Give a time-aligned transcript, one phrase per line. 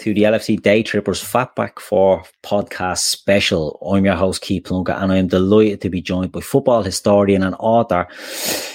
[0.00, 3.78] to the LFC Day Trippers Fatback for podcast special.
[3.86, 7.54] I'm your host, Keith Plunkett, and I'm delighted to be joined by football historian and
[7.58, 8.08] author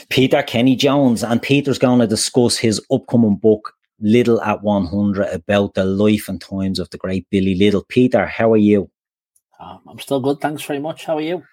[0.10, 1.24] Peter Kenny Jones.
[1.24, 6.40] And Peter's going to discuss his upcoming book, Liddell at 100, about the life and
[6.40, 7.86] times of the great Billy Liddell.
[7.90, 8.92] Peter, how are you?
[9.60, 10.40] Um, I'm still good.
[10.40, 11.06] Thanks very much.
[11.06, 11.44] How are you?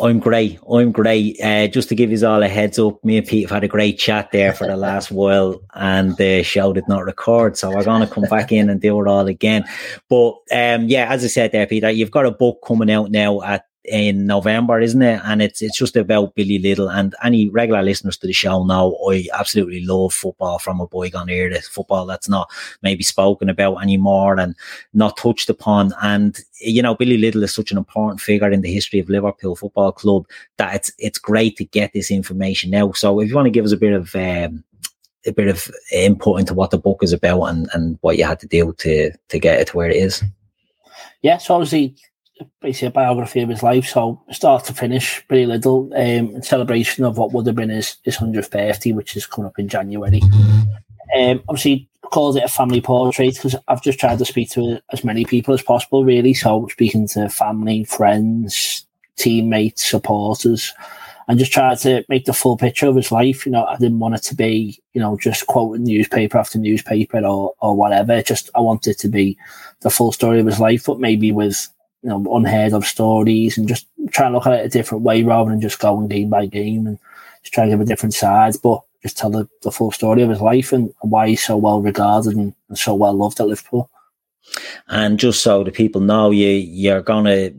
[0.00, 0.60] I'm great.
[0.70, 1.40] I'm great.
[1.40, 3.68] Uh, just to give you all a heads up, me and Pete have had a
[3.68, 7.56] great chat there for the last while, and the show did not record.
[7.56, 9.64] So we're going to come back in and do it all again.
[10.08, 13.42] But um, yeah, as I said there, Peter, you've got a book coming out now
[13.42, 15.20] at in November, isn't it?
[15.24, 16.90] And it's it's just about Billy Liddell.
[16.90, 21.10] And any regular listeners to the show know I absolutely love football from a boy
[21.10, 21.60] bygone era.
[21.60, 22.50] Football that's not
[22.82, 24.56] maybe spoken about anymore and
[24.94, 25.92] not touched upon.
[26.02, 29.56] And you know, Billy Liddell is such an important figure in the history of Liverpool
[29.56, 32.92] Football Club that it's it's great to get this information now.
[32.92, 34.64] So if you want to give us a bit of um,
[35.26, 38.40] a bit of input into what the book is about and, and what you had
[38.40, 40.22] to do to to get it to where it is.
[41.22, 41.96] Yeah, so obviously
[42.60, 43.86] basically a biography of his life.
[43.86, 48.16] So start to finish, Billy Liddell um, celebration of what would have been his his
[48.16, 50.20] hundredth birthday, which is coming up in January.
[51.16, 55.04] Um, obviously called it a family portrait because I've just tried to speak to as
[55.04, 56.34] many people as possible, really.
[56.34, 58.86] So speaking to family, friends,
[59.16, 60.72] teammates, supporters,
[61.26, 63.46] and just tried to make the full picture of his life.
[63.46, 67.18] You know, I didn't want it to be, you know, just quoting newspaper after newspaper
[67.24, 68.22] or or whatever.
[68.22, 69.36] Just I wanted to be
[69.80, 71.68] the full story of his life, but maybe with
[72.04, 75.22] you know unheard of stories and just try and look at it a different way
[75.22, 76.98] rather than just going game by game and
[77.42, 80.30] just try to give a different side, but just tell the, the full story of
[80.30, 83.90] his life and why he's so well regarded and, and so well loved at Liverpool.
[84.88, 87.50] And just so the people know, you you're gonna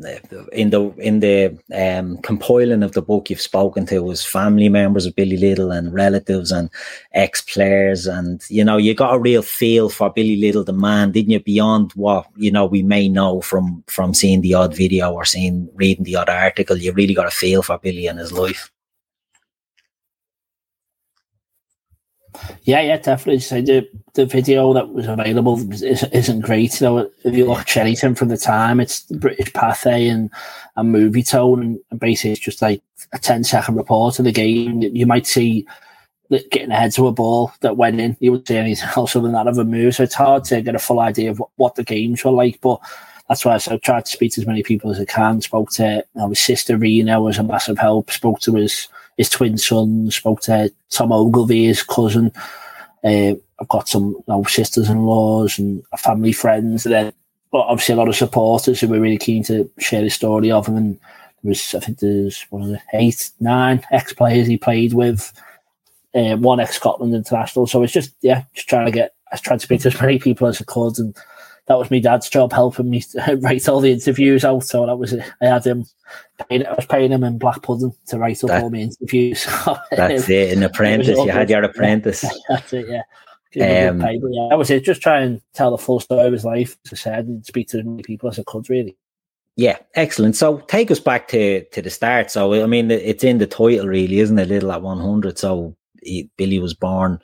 [0.53, 5.05] in the in the um, compiling of the book you've spoken to was family members
[5.05, 6.69] of Billy Liddell and relatives and
[7.13, 11.11] ex players, and you know you got a real feel for Billy Liddell the man,
[11.11, 11.39] didn't you?
[11.39, 15.67] Beyond what you know we may know from from seeing the odd video or seeing
[15.73, 18.71] reading the odd article, you really got a feel for Billy and his life.
[22.63, 23.39] Yeah, yeah, definitely.
[23.39, 26.79] So the the video that was available isn't great.
[26.79, 30.29] You know, if you watch anything from the time, it's the British Pathé and
[30.75, 32.81] a Movietone, and basically it's just like
[33.13, 34.81] a 10 second report of the game.
[34.81, 35.67] You might see
[36.29, 38.17] getting ahead to a ball that went in.
[38.19, 39.95] You wouldn't see anything else other than that of a move.
[39.95, 42.59] So it's hard to get a full idea of what, what the games were like.
[42.61, 42.79] But
[43.27, 45.41] that's why I so tried to speak to as many people as I can.
[45.41, 48.11] Spoke to you know, his sister Rena was a massive help.
[48.11, 48.87] Spoke to his
[49.17, 50.11] his twin son.
[50.11, 52.31] Spoke to Tom Ogilvie, his cousin.
[53.03, 56.85] Uh, I've got some you know, sisters-in-laws and family friends.
[56.85, 57.13] And then,
[57.53, 60.75] obviously a lot of supporters who were really keen to share the story of him.
[60.75, 60.99] And
[61.43, 65.31] there was, I think, there's one of the eight, nine ex-players he played with.
[66.13, 67.67] Uh, one ex-Scotland international.
[67.67, 69.13] So it's just yeah, just trying to get.
[69.31, 71.15] I trying to speak to as many people as I could, and
[71.67, 73.03] that was my dad's job helping me
[73.37, 74.63] write all the interviews out.
[74.63, 75.23] So that was it.
[75.41, 75.85] I had him.
[76.49, 79.47] Paying, I was paying him in black pudding to write up that, all my interviews.
[79.91, 80.55] that's it.
[80.55, 81.17] An apprentice.
[81.17, 82.25] You had your apprentice.
[82.47, 82.87] that's it.
[82.87, 83.01] Yeah.
[83.57, 84.83] Um, yeah, that was it.
[84.83, 87.69] Just try and tell the full story of his life, as I said, and speak
[87.69, 88.69] to as many people as I could.
[88.69, 88.97] Really.
[89.55, 90.35] Yeah, excellent.
[90.35, 92.29] So take us back to to the start.
[92.31, 94.49] So I mean, it's in the title, really, isn't it?
[94.49, 95.37] Liddell at one hundred.
[95.39, 95.73] So
[96.05, 97.19] he, Billy was born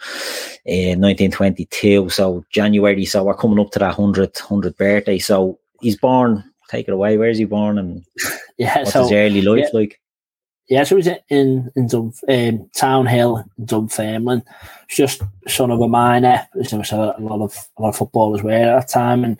[0.66, 3.06] in 1922, so January.
[3.06, 5.20] So we're coming up to that 100th, 100th birthday.
[5.20, 6.44] So he's born.
[6.70, 7.18] Take it away.
[7.18, 7.78] Where's he born?
[7.78, 8.06] And
[8.58, 9.80] yeah, what's so, his early life yeah.
[9.80, 10.00] like?
[10.70, 14.44] Yeah, so he was in in Dun, um, Townhill, Dunfermline.
[14.88, 16.48] He's just son of a miner.
[16.54, 19.38] There was a, a lot of a lot of footballers were at that time, and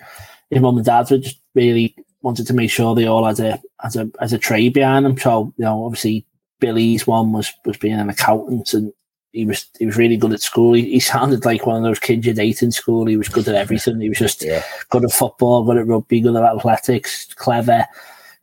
[0.50, 3.62] his mum and dad were just really wanted to make sure they all had a
[3.84, 5.18] as a as a trade behind them.
[5.18, 6.26] So you know, obviously
[6.60, 8.92] Billy's one was was being an accountant, and
[9.32, 10.74] he was he was really good at school.
[10.74, 13.06] He, he sounded like one of those kids you date in school.
[13.06, 14.00] He was good at everything.
[14.02, 14.64] He was just yeah.
[14.90, 17.86] good at football, good at rugby, good at athletics, clever.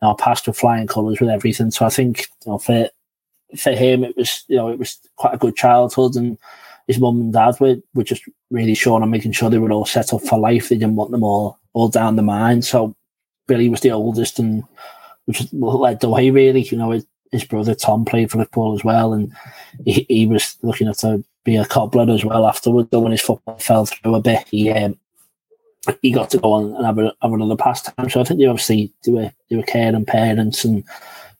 [0.01, 1.71] You know, passed with flying colours with everything.
[1.71, 2.89] So I think you know, for
[3.57, 6.39] for him, it was you know it was quite a good childhood, and
[6.87, 9.85] his mum and dad were, were just really sure on making sure they were all
[9.85, 10.69] set up for life.
[10.69, 12.63] They didn't want them all all down the mine.
[12.63, 12.95] So
[13.47, 14.65] Billy was the oldest, and
[15.27, 16.63] which led the way really.
[16.63, 19.33] You know, his, his brother Tom played for Liverpool as well, and
[19.85, 22.89] he, he was looking to be a cobbler as well afterwards.
[22.91, 24.99] Though when his football fell through a bit, he um,
[26.03, 28.11] he got to go on and have, a, have another pastime.
[28.11, 30.85] So I think they obviously a do a care and parents and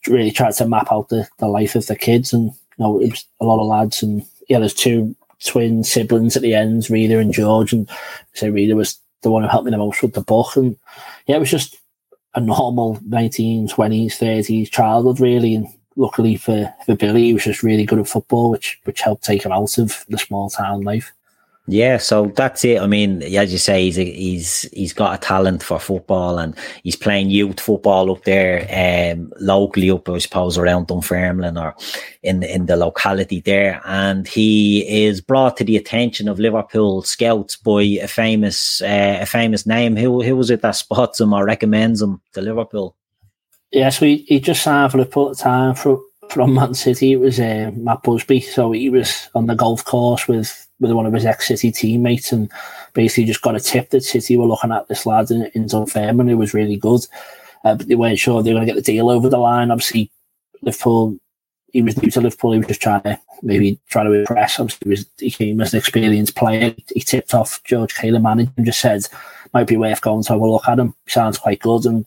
[0.07, 2.33] really tried to map out the, the life of the kids.
[2.33, 5.15] And you know, it was a lot of lads, and yeah, there's two
[5.45, 7.89] twin siblings at the end, Rita and George, and
[8.35, 10.57] so Rita was the one who helped me the most with the book.
[10.57, 10.77] And
[11.27, 11.77] yeah, it was just
[12.35, 15.55] a normal 1920s, 30s childhood, really.
[15.55, 15.67] And
[15.99, 19.45] luckily for, for Billy, he was just really good at football, which which helped take
[19.45, 21.13] him out of the small town life.
[21.71, 22.81] Yeah, so that's it.
[22.81, 26.57] I mean, as you say, he's a, he's he's got a talent for football, and
[26.83, 31.77] he's playing youth football up there, um, locally up, I suppose, around Dunfermline or
[32.23, 33.83] in in the locality there.
[33.85, 39.27] And he is brought to the attention of Liverpool scouts by a famous uh, a
[39.27, 39.95] famous name.
[39.95, 42.97] Who who was it that spots him or recommends him to Liverpool?
[43.71, 47.13] Yes, we he just signed for Liverpool at time from from Man City.
[47.13, 51.07] It was uh, Matt Busby, so he was on the golf course with with one
[51.07, 52.51] of his ex City teammates and
[52.95, 56.29] basically just got a tip that City were looking at this lad in, in Dunfermline
[56.29, 57.07] who was really good.
[57.65, 59.71] Uh, but they weren't sure they were going to get the deal over the line.
[59.71, 60.11] Obviously,
[60.63, 61.19] Liverpool,
[61.73, 62.53] he was new to Liverpool.
[62.53, 64.61] He was just trying to maybe try to impress.
[64.61, 66.75] Obviously, he, was, he came as an experienced player.
[66.95, 69.03] He tipped off George Caylor, manager, and just said,
[69.53, 70.95] might be worth going to have a look at him.
[71.09, 71.85] Sounds quite good.
[71.85, 72.07] And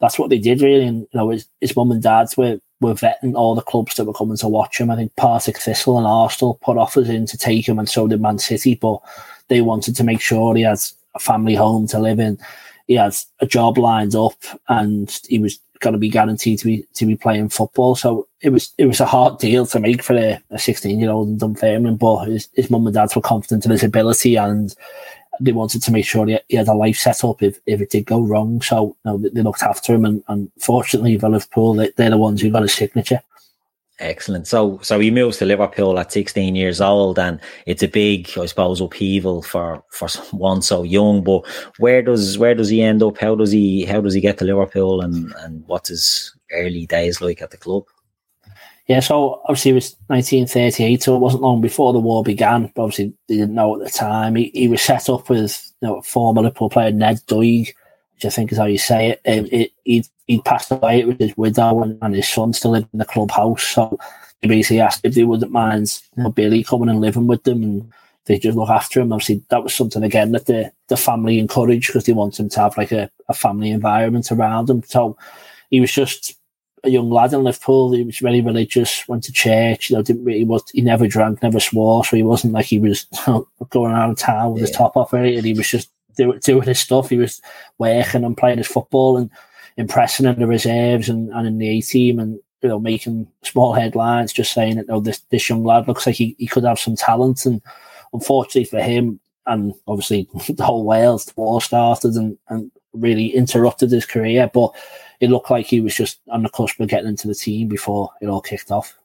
[0.00, 0.84] that's what they did, really.
[0.84, 4.06] And, you know, his, his mum and dad's were were vetting all the clubs that
[4.06, 4.90] were coming to watch him.
[4.90, 8.20] I think Partick Thistle and Arsenal put offers in to take him, and so did
[8.20, 8.74] Man City.
[8.74, 9.00] But
[9.48, 12.38] they wanted to make sure he has a family home to live in.
[12.86, 16.86] He has a job lined up, and he was going to be guaranteed to be
[16.94, 17.94] to be playing football.
[17.94, 21.28] So it was it was a hard deal to make for a 16 year old
[21.28, 21.96] in Dunfermline.
[21.96, 24.74] But his, his mum and dad were confident in his ability, and
[25.40, 27.90] they wanted to make sure he, he had a life set up if, if it
[27.90, 28.60] did go wrong.
[28.60, 32.18] So you know, they looked after him, and, and fortunately for Liverpool, they, they're the
[32.18, 33.20] ones who got his signature.
[34.00, 34.46] Excellent.
[34.46, 38.46] So, so he moves to Liverpool at 16 years old, and it's a big, I
[38.46, 41.22] suppose, upheaval for for one so young.
[41.22, 41.46] But
[41.78, 43.18] where does where does he end up?
[43.18, 47.20] How does he how does he get to Liverpool, and and what's his early days
[47.20, 47.84] like at the club?
[48.90, 52.72] Yeah, so obviously it was 1938, so it wasn't long before the war began.
[52.74, 54.34] But obviously they didn't know at the time.
[54.34, 57.72] He, he was set up with you know former Liverpool player Ned Doig,
[58.14, 59.20] which I think is how you say it.
[59.24, 62.72] Um, it, it he'd, he'd passed away with his widow and, and his son still
[62.72, 63.62] lived in the clubhouse.
[63.62, 63.96] So
[64.42, 67.62] he basically asked if they wouldn't mind you know, Billy coming and living with them
[67.62, 67.92] and
[68.24, 69.12] they just look after him.
[69.12, 72.58] Obviously, that was something again that the, the family encouraged because they want him to
[72.58, 74.82] have like a, a family environment around him.
[74.82, 75.16] So
[75.70, 76.39] he was just
[76.84, 77.92] a young lad in Liverpool.
[77.92, 79.90] He was very religious, went to church.
[79.90, 82.78] You know, didn't really was he never drank, never swore, so he wasn't like he
[82.78, 83.06] was
[83.70, 84.66] going around town with yeah.
[84.68, 85.12] his top off.
[85.12, 87.08] And he was just doing doing his stuff.
[87.08, 87.40] He was
[87.78, 89.30] working and playing his football and
[89.76, 93.72] impressing in the reserves and, and in the A team and you know making small
[93.72, 96.78] headlines, just saying that oh this this young lad looks like he, he could have
[96.78, 97.46] some talent.
[97.46, 97.62] And
[98.12, 103.90] unfortunately for him, and obviously the whole Wales, the war started and, and really interrupted
[103.90, 104.74] his career, but
[105.20, 108.10] it looked like he was just on the cusp of getting into the team before
[108.20, 108.96] it all kicked off.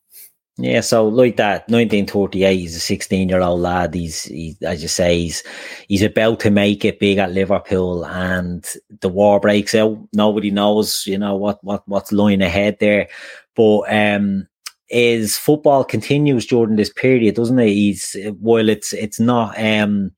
[0.57, 3.93] Yeah, so like that, 1938, he's a 16 year old lad.
[3.93, 5.43] He's, he, as you say, he's,
[5.89, 8.65] he's about to make it big at Liverpool and
[9.01, 9.98] the war breaks out.
[10.13, 13.10] Nobody knows, you know, what, what, what's lying ahead there.
[13.53, 14.48] But, um,
[14.88, 17.74] is football continues during this period, doesn't it?
[17.74, 20.13] He's, while it's, it's not, um,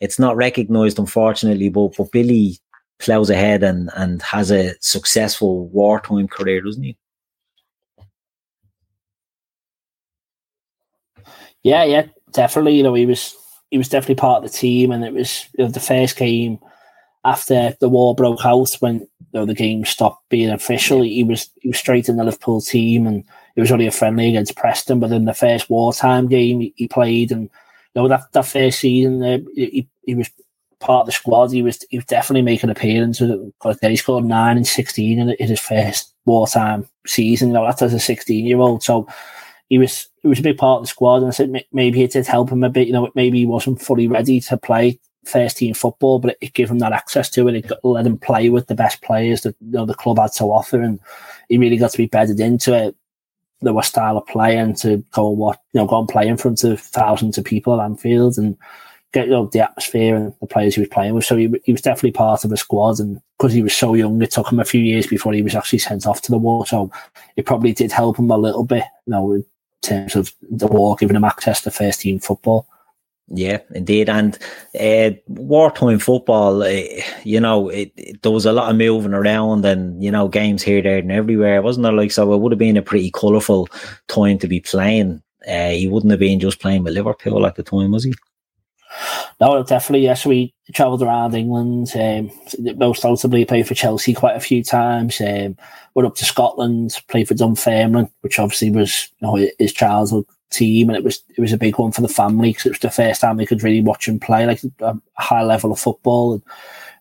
[0.00, 2.56] it's not recognized, unfortunately, but, but Billy
[3.02, 6.96] plows ahead and, and has a successful wartime career, doesn't he?
[11.62, 12.76] Yeah, yeah, definitely.
[12.76, 13.36] You know, he was
[13.70, 16.58] he was definitely part of the team, and it was you know, the first game
[17.24, 21.02] after the war broke out when you know, the game stopped being official.
[21.02, 23.24] He was he was straight in the Liverpool team, and
[23.56, 25.00] it was only a friendly against Preston.
[25.00, 27.50] But in the first wartime game, he, he played, and you
[28.02, 30.30] know that that first season, uh, he he was
[30.82, 31.52] part of the squad.
[31.52, 33.52] He was he was definitely making appearances.
[33.80, 37.48] He scored nine and sixteen in, in his first wartime season.
[37.48, 38.82] You know, that's as a sixteen year old.
[38.82, 39.08] So
[39.68, 42.12] he was he was a big part of the squad, and I said maybe it
[42.12, 42.86] did help him a bit.
[42.86, 46.52] You know, maybe he wasn't fully ready to play first team football, but it, it
[46.52, 47.54] gave him that access to it.
[47.54, 50.32] It got, let him play with the best players that you know, the club had
[50.32, 51.00] to offer, and
[51.48, 52.94] he really got to be bedded into it.
[53.60, 56.26] There was style of play and to go and watch, you know, go and play
[56.26, 58.58] in front of thousands of people at Anfield and
[59.12, 61.24] get you know, the atmosphere and the players he was playing with.
[61.24, 62.98] So he, he was definitely part of the squad.
[62.98, 65.54] And because he was so young, it took him a few years before he was
[65.54, 66.66] actually sent off to the war.
[66.66, 66.90] So
[67.36, 69.44] it probably did help him a little bit, you know, in
[69.82, 72.66] terms of the war, giving him access to first team football.
[73.28, 74.08] Yeah, indeed.
[74.08, 74.38] And
[74.78, 76.82] uh, wartime football, uh,
[77.22, 80.62] you know, it, it, there was a lot of moving around and, you know, games
[80.62, 81.62] here, there, and everywhere.
[81.62, 82.32] Wasn't it like so?
[82.32, 83.68] It would have been a pretty colourful
[84.08, 85.22] time to be playing.
[85.48, 88.12] Uh, he wouldn't have been just playing with Liverpool at the time, was he?
[89.40, 90.04] No, definitely.
[90.04, 91.92] Yes, we travelled around England.
[91.94, 92.30] Um,
[92.76, 95.20] most notably, played for Chelsea quite a few times.
[95.20, 95.56] Um,
[95.94, 100.88] went up to Scotland, played for Dunfermline, which obviously was you know, his childhood team,
[100.88, 102.90] and it was it was a big one for the family because it was the
[102.90, 106.34] first time they could really watch him play like a high level of football.
[106.34, 106.42] And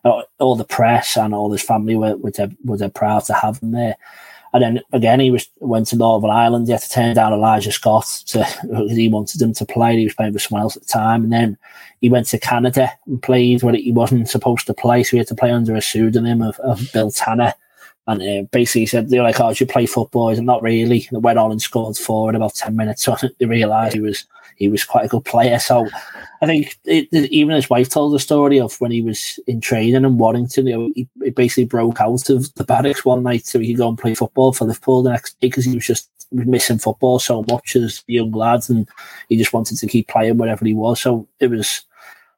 [0.04, 2.32] uh, all the press and all his family were were,
[2.64, 3.98] were proud to have him there.
[4.54, 6.68] And then again, he was went to Northern Ireland.
[6.68, 9.98] He had to turn down Elisha Scott to, because he wanted him to play.
[9.98, 11.24] He was playing for someone else at the time.
[11.24, 11.58] And then
[12.02, 15.04] he went to Canada and played where he wasn't supposed to play.
[15.04, 17.54] So he had to play under a pseudonym of, of Bill Tanner.
[18.08, 20.30] And uh, basically said, they're like, oh, you play football?
[20.30, 21.08] He's not really.
[21.12, 23.08] And went on and scored four in about 10 minutes.
[23.20, 24.26] So they realised he was
[24.62, 25.58] he was quite a good player.
[25.58, 25.88] So
[26.42, 29.96] I think it, even his wife told the story of when he was in training
[29.96, 30.68] in Warrington.
[30.68, 33.80] You know, he, he, basically broke out of the barracks one night so he could
[33.80, 37.18] go and play football for Liverpool the next day because he was just missing football
[37.18, 38.88] so much as young lads, and
[39.30, 41.02] he just wanted to keep playing wherever he was.
[41.02, 41.82] So it was.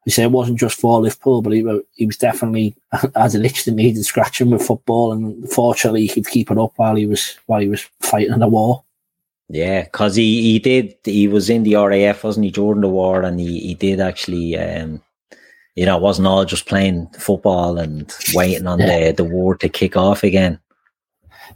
[0.06, 2.74] I say it wasn't just for Liverpool, but he, he was definitely
[3.16, 6.72] as an itch that needed scratching with football, and fortunately he could keep it up
[6.76, 8.82] while he was while he was fighting the war.
[9.48, 13.22] Yeah, because he, he did, he was in the RAF, wasn't he, during the war,
[13.22, 15.02] and he, he did actually, um,
[15.74, 19.10] you know, it wasn't all just playing football and waiting on yeah.
[19.10, 20.58] the, the war to kick off again.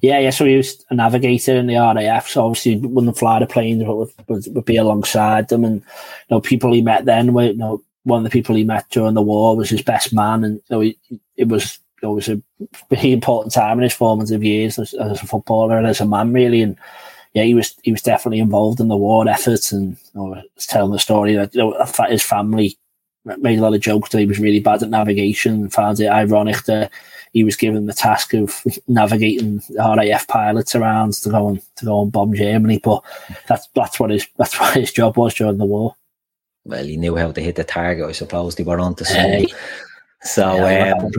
[0.01, 0.31] Yeah, yeah.
[0.31, 2.29] So he was a navigator in the RAF.
[2.29, 5.65] So obviously, wouldn't fly the planes, but would, would, would, be alongside them.
[5.65, 5.87] And you
[6.31, 9.15] know, people he met then were, you know, one of the people he met during
[9.15, 10.99] the war was his best man, and you know, he,
[11.37, 12.41] it was it was a
[12.89, 16.33] pretty important time in his formative years as, as a footballer and as a man,
[16.33, 16.63] really.
[16.63, 16.77] And
[17.35, 20.93] yeah, he was he was definitely involved in the war effort, and know, was telling
[20.93, 22.77] the story that you know his family
[23.25, 26.07] made a lot of jokes that he was really bad at navigation and found it
[26.07, 26.91] ironic that
[27.33, 32.03] he was given the task of navigating RAF pilots around to go and to go
[32.03, 32.81] and bomb Germany.
[32.83, 33.03] But
[33.47, 35.95] that's that's what his that's what his job was during the war.
[36.65, 38.07] Well, he knew how to hit the target.
[38.07, 39.49] I suppose they were on to something.
[39.49, 39.55] Hey.
[40.23, 41.11] So yeah, um,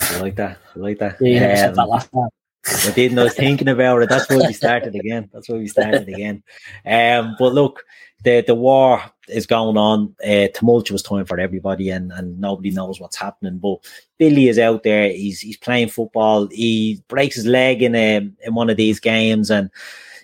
[0.00, 0.58] I like that.
[0.74, 1.16] I like that.
[1.20, 2.28] Yeah, um, that last time.
[2.66, 3.18] I didn't.
[3.18, 4.08] I was thinking about it.
[4.08, 5.30] That's why we started again.
[5.32, 6.42] That's why we started again.
[6.84, 7.84] Um, but look,
[8.22, 10.14] the the war is going on.
[10.22, 13.58] A tumultuous time for everybody, and and nobody knows what's happening.
[13.58, 13.78] But
[14.18, 15.08] Billy is out there.
[15.08, 16.48] He's he's playing football.
[16.48, 19.70] He breaks his leg in a in one of these games, and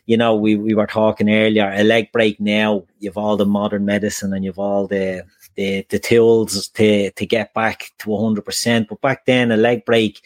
[0.04, 1.72] you know we we were talking earlier.
[1.74, 2.84] A leg break now.
[2.98, 5.24] You've all the modern medicine, and you've all the
[5.54, 8.88] the the tools to to get back to hundred percent.
[8.88, 10.22] But back then, a leg break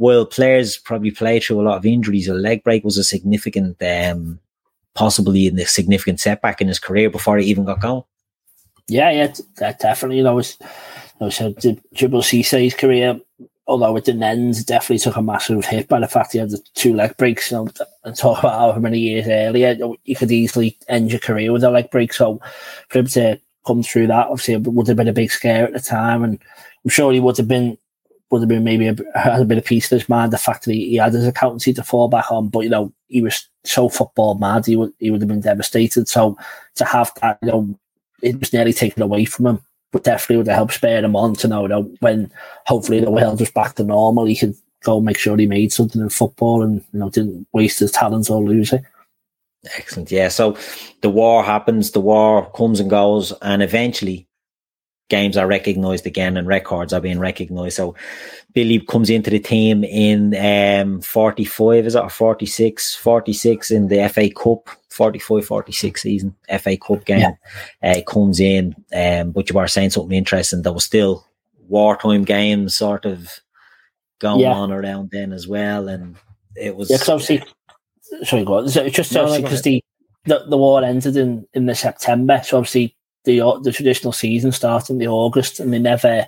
[0.00, 3.76] while players probably play through a lot of injuries, a leg break was a significant,
[3.82, 4.40] um,
[4.94, 8.02] possibly a significant setback in his career before he even got going.
[8.88, 10.16] Yeah, yeah, that definitely.
[10.16, 10.66] You know, was, you
[11.20, 11.52] know, so
[12.22, 13.20] Cisse's career,
[13.66, 16.62] although it didn't end, definitely took a massive hit by the fact he had the
[16.72, 17.50] two leg breaks.
[17.50, 17.68] You know,
[18.02, 21.70] and talk about how many years earlier you could easily end your career with a
[21.70, 22.14] leg break.
[22.14, 22.40] So
[22.88, 25.74] for him to come through that, obviously, it would have been a big scare at
[25.74, 26.38] the time, and
[26.86, 27.76] I'm sure he would have been
[28.30, 30.32] would have been maybe a, had a bit of peace in his mind.
[30.32, 32.92] The fact that he, he, had his accountancy to fall back on, but you know
[33.08, 36.08] he was so football mad, he would he would have been devastated.
[36.08, 36.36] So
[36.76, 37.78] to have that, you know,
[38.22, 39.60] it was nearly taken away from him,
[39.92, 42.30] but definitely would have helped spare him on to know, you know when
[42.66, 46.00] hopefully the world was back to normal, he could go make sure he made something
[46.00, 48.82] in football and you know didn't waste his talents or lose it.
[49.76, 50.28] Excellent, yeah.
[50.28, 50.56] So
[51.02, 54.26] the war happens, the war comes and goes, and eventually
[55.10, 57.76] games are recognized again and records are being recognized.
[57.76, 57.94] So
[58.54, 62.96] Billy comes into the team in um, 45, is it, or 46?
[62.96, 67.32] 46 in the FA Cup, 45 46 season, FA Cup game.
[67.82, 67.96] Yeah.
[67.96, 70.62] Uh, comes in, um, but you were saying something interesting.
[70.62, 71.26] There was still
[71.68, 73.40] wartime games sort of
[74.18, 74.52] going yeah.
[74.52, 75.88] on around then as well.
[75.88, 76.16] And
[76.56, 76.90] it was.
[76.90, 77.42] Yeah, because obviously,
[78.24, 78.64] sorry, go on.
[78.64, 79.84] It's just no, obviously because the,
[80.24, 82.40] the, the war ended in, in the September.
[82.44, 86.26] So obviously, the the traditional season starting the August, and they never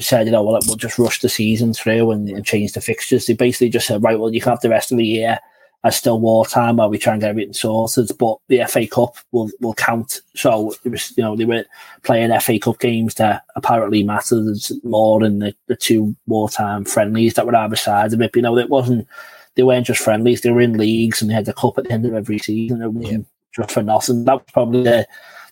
[0.00, 3.26] said, you know, well, we'll just rush the season through and, and, change the fixtures.
[3.26, 5.40] They basically just said, right, well, you can have the rest of the year
[5.84, 9.50] as still wartime while we try and get everything sorted, but the FA Cup will
[9.60, 10.20] will count.
[10.34, 11.64] So it was, you know, they were
[12.02, 17.46] playing FA Cup games that apparently mattered more than the, the two wartime friendlies that
[17.46, 18.32] were either side of it.
[18.32, 19.06] But, you know, it wasn't
[19.54, 21.92] they weren't just friendlies; they were in leagues and they had the cup at the
[21.92, 22.82] end of every season.
[22.82, 23.62] It wasn't yeah.
[23.62, 24.24] just for nothing.
[24.24, 25.06] That was probably the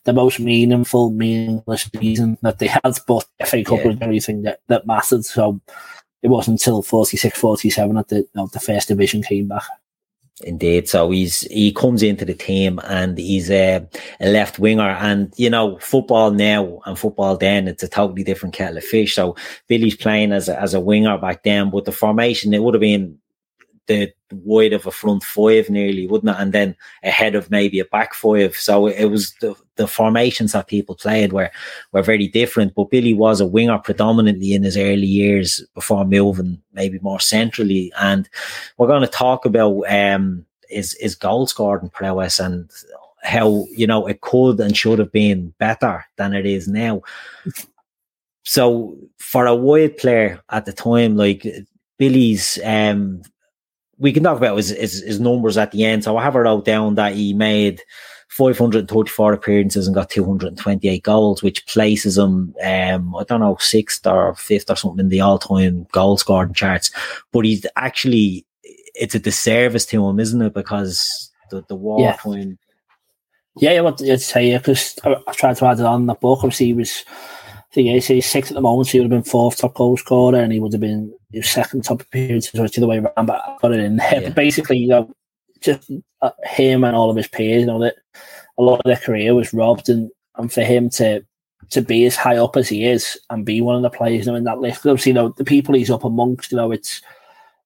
[0.07, 2.99] the most meaningful, meaningless season that they had.
[3.07, 3.89] But FA Cup yeah.
[3.89, 5.25] was everything that, that mattered.
[5.25, 5.61] So
[6.23, 9.65] it wasn't until 46, 47 that the, the first division came back.
[10.45, 10.87] Indeed.
[10.87, 13.87] So he's he comes into the team and he's a,
[14.21, 14.91] a, left winger.
[14.91, 19.15] And you know, football now and football then it's a totally different kettle of fish.
[19.15, 19.35] So
[19.67, 22.83] Billy's playing as a, as a winger back then, but the formation it would have
[22.83, 23.19] been
[23.87, 26.41] the wide of a front five nearly, wouldn't it?
[26.41, 28.55] And then ahead of maybe a back five.
[28.57, 31.51] So it was the, the formations that people played were
[31.93, 32.75] were very different.
[32.75, 37.93] But Billy was a winger predominantly in his early years before moving maybe more centrally.
[37.99, 38.29] And
[38.79, 42.71] we're going to talk about um his his goal scoring prowess and
[43.23, 47.03] how you know it could and should have been better than it is now.
[48.45, 51.47] So for a wide player at the time, like
[51.99, 53.23] Billy's um
[53.99, 56.05] we can talk about his, his, his numbers at the end.
[56.05, 57.83] So I have it wrote down that he made
[58.29, 64.35] 534 appearances and got 228 goals, which places him, um, I don't know, sixth or
[64.35, 66.91] fifth or something in the all time goal scoring charts.
[67.33, 68.45] But he's actually,
[68.95, 70.55] it's a disservice to him, isn't it?
[70.55, 72.17] Because the, the war yeah.
[72.17, 72.59] time.
[73.59, 76.41] Yeah, yeah, what I'd say, because I, I tried to add it on the book.
[76.41, 77.05] Obviously, he was
[77.77, 79.97] think he's, he's sixth at the moment, so he would have been fourth top goal
[79.97, 83.27] scorer, and he would have been his second top appearance, or it's the way around.
[83.27, 84.15] But I got it in there.
[84.15, 84.21] Yeah.
[84.21, 85.15] But basically, you know,
[85.61, 85.91] just
[86.23, 87.97] uh, him and all of his peers, you know, that
[88.59, 91.25] a lot of their career was robbed, and and for him to
[91.71, 94.33] to be as high up as he is and be one of the players you
[94.33, 94.87] know, in that list.
[94.87, 97.03] Obviously, you know, the people he's up amongst, you know, it's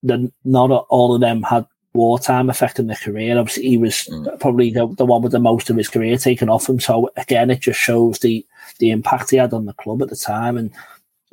[0.03, 3.39] the, not all of them had wartime affecting their career.
[3.39, 4.41] Obviously, he was mm.
[4.41, 6.81] probably the, the one with the most of his career taken off him.
[6.81, 8.47] So again, it just shows the
[8.79, 10.57] the impact he had on the club at the time.
[10.57, 10.71] And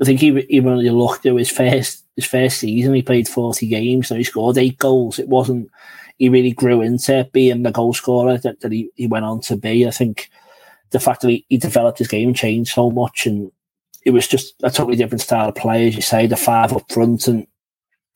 [0.01, 3.67] I think he, even when you look his first his first season, he played forty
[3.67, 5.19] games, so he scored eight goals.
[5.19, 5.69] It wasn't
[6.17, 9.55] he really grew into being the goal scorer that, that he, he went on to
[9.55, 9.87] be.
[9.87, 10.29] I think
[10.89, 13.51] the fact that he, he developed his game changed so much and
[14.03, 16.91] it was just a totally different style of play, as you say, the five up
[16.91, 17.27] front.
[17.27, 17.45] And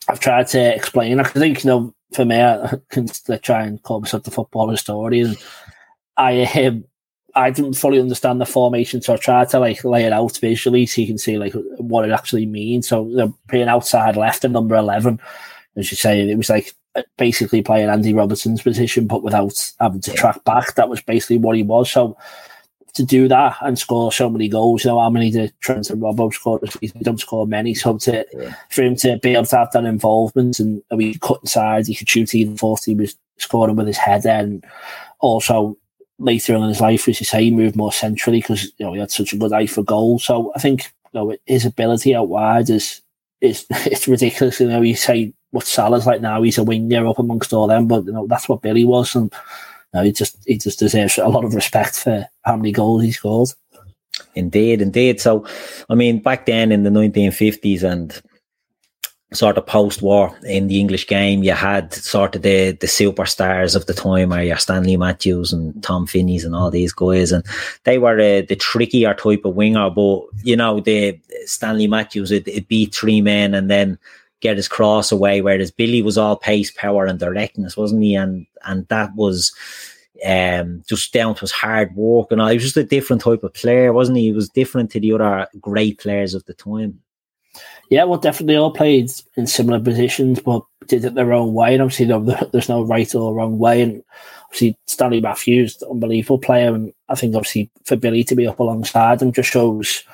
[0.08, 1.20] I've tried to explain.
[1.20, 3.08] I think, you know, for me, I can
[3.42, 5.36] try and call myself the football historian.
[6.18, 6.86] I um,
[7.36, 10.86] I didn't fully understand the formation, so I tried to like lay it out visually
[10.86, 12.88] so you can see like what it actually means.
[12.88, 15.20] So they're playing outside left and number eleven,
[15.76, 16.74] as you say, it was like
[17.18, 20.76] basically playing Andy Robertson's position, but without having to track back.
[20.76, 21.90] That was basically what he was.
[21.90, 22.18] So
[22.94, 26.02] to do that and score so many goals, you know how many the Trent and
[26.02, 26.62] Robbo scored?
[26.82, 28.54] He don't score many, so to yeah.
[28.70, 31.96] for him to be able to have that involvement and I mean, cut inside, he
[31.96, 32.84] could shoot even forth.
[32.84, 34.64] He was scoring with his head, and
[35.20, 35.78] also
[36.22, 38.94] later on in his life, as you say, he moved more centrally because you know
[38.94, 40.20] he had such a good eye for goal.
[40.20, 43.02] So I think you know his ability out wide is
[43.42, 44.60] is it's ridiculous.
[44.60, 47.88] You know, you say what Salah's like now, he's a winger up amongst all them,
[47.88, 49.32] but you know that's what Billy was, and
[49.94, 53.04] you know, he just he just deserves a lot of respect for how many goals
[53.04, 53.50] he scored.
[54.36, 55.20] Indeed, indeed.
[55.20, 55.46] So,
[55.90, 58.22] I mean, back then in the 1950s and
[59.34, 63.86] sort of post-war in the English game, you had sort of the the superstars of
[63.86, 67.46] the time, are your Stanley Matthews and Tom Finney's and all these guys, and
[67.86, 69.90] they were uh, the trickier type of winger.
[69.90, 73.98] But you know, the Stanley Matthews, it, it beat three men and then
[74.42, 78.16] get his cross away, whereas Billy was all pace, power, and directness, wasn't he?
[78.16, 79.54] And and that was
[80.26, 82.50] um, just down to his hard work and all.
[82.50, 84.26] He was just a different type of player, wasn't he?
[84.26, 87.00] He was different to the other great players of the time.
[87.92, 91.74] Yeah, well, definitely all played in similar positions, but did it their own way.
[91.74, 92.06] And obviously,
[92.54, 93.82] there's no right or wrong way.
[93.82, 94.02] And
[94.46, 96.74] obviously, Stanley Matthews, unbelievable player.
[96.74, 100.06] And I think, obviously, for Billy to be up alongside him just shows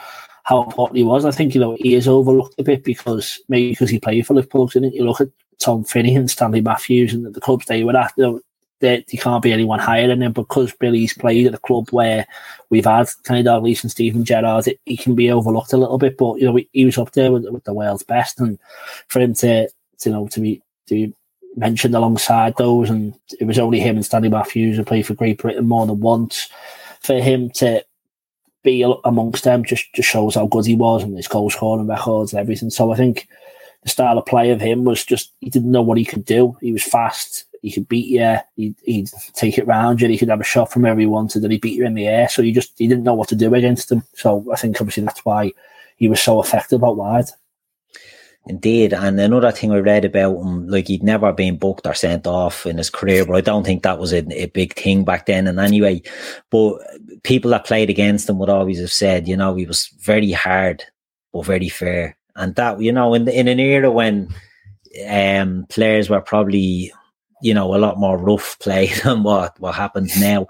[0.41, 1.23] how important he was.
[1.23, 4.33] I think, you know, he is overlooked a bit because maybe because he played for
[4.33, 4.65] Liverpool.
[4.65, 8.11] Didn't you look at Tom Finney and Stanley Matthews and the clubs they were at,
[8.17, 8.41] you know,
[8.79, 12.27] there, there can't be anyone higher than him because Billy's played at a club where
[12.69, 14.67] we've had Kenny Dalglish and Steven Gerrard.
[14.67, 17.31] It, he can be overlooked a little bit, but you know he was up there
[17.31, 18.59] with, with the world's best, and
[19.07, 21.13] for him to, to you know to be to
[21.55, 25.39] mentioned alongside those, and it was only him and Stanley Matthews who played for Great
[25.39, 26.49] Britain more than once.
[27.01, 27.83] For him to
[28.63, 32.33] be amongst them just, just shows how good he was and his goal scoring records
[32.33, 32.69] and everything.
[32.69, 33.27] So I think
[33.83, 36.57] the style of play of him was just he didn't know what he could do.
[36.61, 38.37] He was fast he could beat you.
[38.55, 40.07] He'd, he'd take it round you.
[40.07, 42.07] He could have a shot from wherever he wanted, and he beat you in the
[42.07, 42.29] air.
[42.29, 44.03] So you just he didn't know what to do against him.
[44.13, 45.53] So I think obviously that's why
[45.95, 47.25] he was so effective out wide.
[48.49, 52.25] Indeed, and another thing I read about him, like he'd never been booked or sent
[52.25, 55.25] off in his career, but I don't think that was a, a big thing back
[55.25, 55.47] then.
[55.47, 56.01] And anyway,
[56.49, 56.77] but
[57.23, 60.83] people that played against him would always have said, you know, he was very hard
[61.33, 64.33] but very fair, and that you know, in in an era when
[65.07, 66.91] um, players were probably,
[67.41, 70.47] you know, a lot more rough play than what what happens now.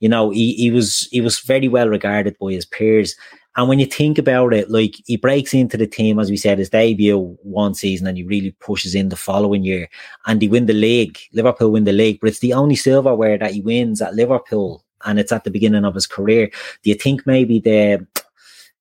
[0.00, 3.16] You know, he, he was he was very well regarded by his peers.
[3.56, 6.58] And when you think about it, like he breaks into the team, as we said,
[6.58, 9.88] his debut one season and he really pushes in the following year
[10.26, 11.18] and he win the league.
[11.32, 15.18] Liverpool win the league, but it's the only silverware that he wins at Liverpool and
[15.18, 16.50] it's at the beginning of his career.
[16.82, 18.06] Do you think maybe the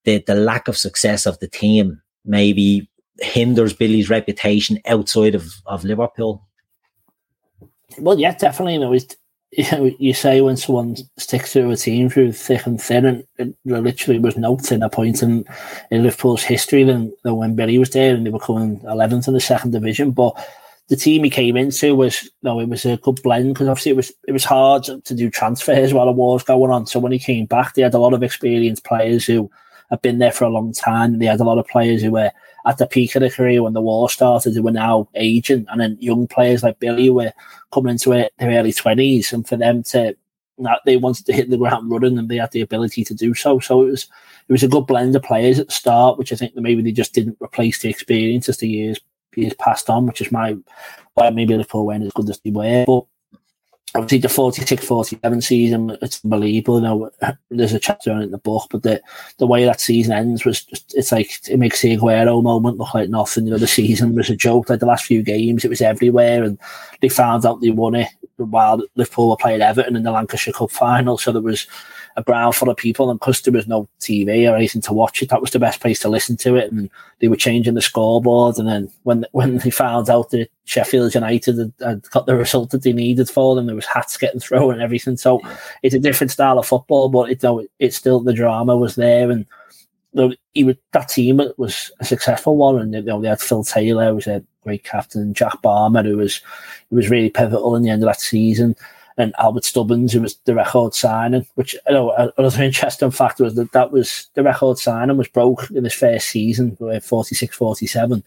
[0.04, 2.90] the, the lack of success of the team maybe
[3.20, 6.46] hinders Billy's reputation outside of, of Liverpool?
[7.98, 8.74] Well, yeah, definitely.
[8.74, 8.94] You know,
[9.52, 13.24] you, know, you say when someone sticks to a team through thick and thin, and
[13.40, 15.46] it literally was no thinner point in,
[15.92, 19.34] in Liverpool's history than, than when Billy was there and they were coming 11th in
[19.34, 20.12] the second division.
[20.12, 20.36] But
[20.88, 23.92] the team he came into was, you know, it was a good blend because obviously
[23.92, 26.86] it was it was hard to do transfers while the war was going on.
[26.86, 29.50] So when he came back, they had a lot of experienced players who
[29.90, 31.18] had been there for a long time.
[31.18, 32.32] They had a lot of players who were
[32.66, 35.80] at the peak of their career when the war started, they were now aging, and
[35.80, 37.32] then young players like Billy were
[37.72, 40.16] coming into their early twenties, and for them to
[40.86, 43.60] they wanted to hit the ground running, and they had the ability to do so.
[43.60, 44.04] So it was
[44.48, 46.82] it was a good blend of players at the start, which I think that maybe
[46.82, 49.00] they just didn't replace the experience as the years
[49.36, 50.56] years passed on, which is my
[51.14, 53.06] why maybe Liverpool weren't as good as they were, but
[53.94, 56.78] obviously the 46 47 season it's unbelievable.
[56.78, 57.12] You know
[57.50, 59.02] there's a chapter in the book but the
[59.38, 62.94] the way that season ends was just it's like it makes the Aguero moment look
[62.94, 63.46] like nothing.
[63.46, 64.70] You know the season was a joke.
[64.70, 66.58] Like the last few games it was everywhere and
[67.02, 70.72] they found out they won it while Liverpool were playing Everton in the Lancashire Cup
[70.72, 71.68] final so there was
[72.18, 75.22] a ground full of people, and because there was no TV or anything to watch
[75.22, 76.72] it, that was the best place to listen to it.
[76.72, 81.14] And they were changing the scoreboard, and then when when they found out that Sheffield
[81.14, 84.40] United had, had got the result that they needed for them, there was hats getting
[84.40, 85.18] thrown and everything.
[85.18, 85.42] So
[85.84, 89.30] it's a different style of football, but it, know it's still the drama was there,
[89.30, 89.46] and
[90.54, 94.10] he was, that team was a successful one, and you know, they had Phil Taylor,
[94.10, 96.42] who was a great captain, Jack Balmer, who was
[96.90, 98.76] who was really pivotal in the end of that season
[99.18, 103.56] and Albert Stubbins, who was the record signing, which I know another interesting fact was
[103.56, 108.24] that that was the record signing was broke in his first season, uh, 46 47,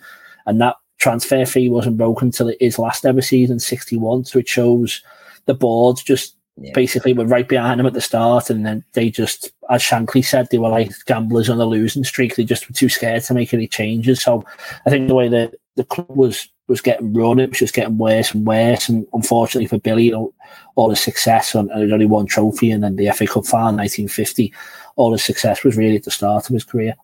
[0.46, 4.24] and that transfer fee wasn't broken until his last ever season, 61.
[4.24, 5.03] So it shows
[5.44, 6.72] the board just yeah.
[6.74, 10.48] basically were right behind him at the start, and then they just, as Shankly said,
[10.51, 12.35] they were like gamblers on a losing streak.
[12.35, 14.22] They just were too scared to make any changes.
[14.22, 14.44] So
[14.87, 17.97] I think the way that the club was was getting run, it was just getting
[17.97, 18.88] worse and worse.
[18.91, 20.35] And unfortunately for Billy, you know,
[20.75, 24.53] all his success and, and only one trophy, and then the FA Cup final, 1950,
[24.97, 26.95] all his success was really at the start of his career.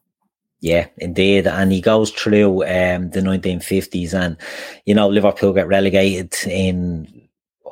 [0.61, 1.47] Yeah, indeed.
[1.47, 4.37] And he goes through um, the 1950s, and
[4.85, 7.23] you know, Liverpool get relegated in.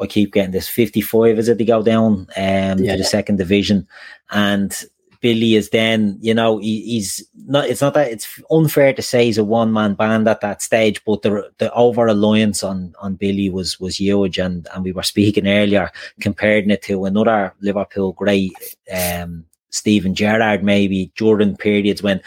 [0.01, 2.93] I keep getting this 55 is it they go down um, yeah.
[2.93, 3.87] to the second division,
[4.31, 4.85] and
[5.22, 7.70] Billy is then, you know, he, he's not.
[7.70, 11.02] It's not that it's unfair to say he's a one man band at that stage,
[11.06, 15.04] but the the over reliance on on Billy was was huge, and and we were
[15.04, 18.52] speaking earlier comparing it to another Liverpool great,
[18.92, 22.20] um, Steven Gerrard, maybe during periods when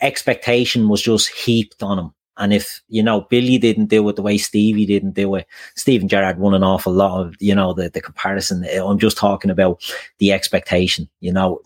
[0.00, 2.12] expectation was just heaped on him.
[2.36, 6.08] And if, you know, Billy didn't do it the way Stevie didn't do it, Steven
[6.08, 8.64] Gerrard won an awful lot of, you know, the, the comparison.
[8.64, 9.82] I'm just talking about
[10.18, 11.60] the expectation, you know,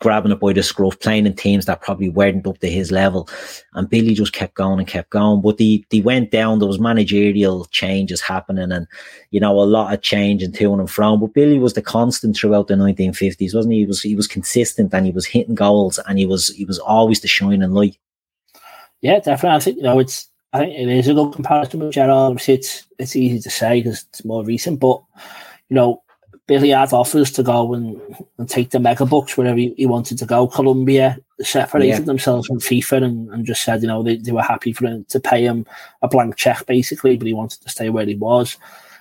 [0.00, 3.28] grabbing it by the scruff, playing in teams that probably weren't up to his level.
[3.72, 5.40] And Billy just kept going and kept going.
[5.40, 8.86] But they, they went down, there was managerial changes happening and,
[9.30, 11.20] you know, a lot of change and to and from.
[11.20, 13.80] But Billy was the constant throughout the 1950s, wasn't he?
[13.80, 16.78] He was, he was consistent and he was hitting goals and he was, he was
[16.78, 17.96] always the shining light.
[19.00, 19.56] Yeah, definitely.
[19.56, 21.96] I think, you know, it's, I think it is a good comparison with.
[21.96, 25.02] Obviously, it's, it's easy to say because it's more recent, but,
[25.68, 26.03] you know,
[26.46, 28.00] Billy had offers to go and,
[28.38, 30.46] and take the mega bucks wherever he, he wanted to go.
[30.46, 32.00] Colombia separated yeah.
[32.00, 35.04] themselves from FIFA and, and just said, you know, they, they were happy for him
[35.08, 35.66] to pay him
[36.02, 38.58] a blank check basically, but he wanted to stay where he was.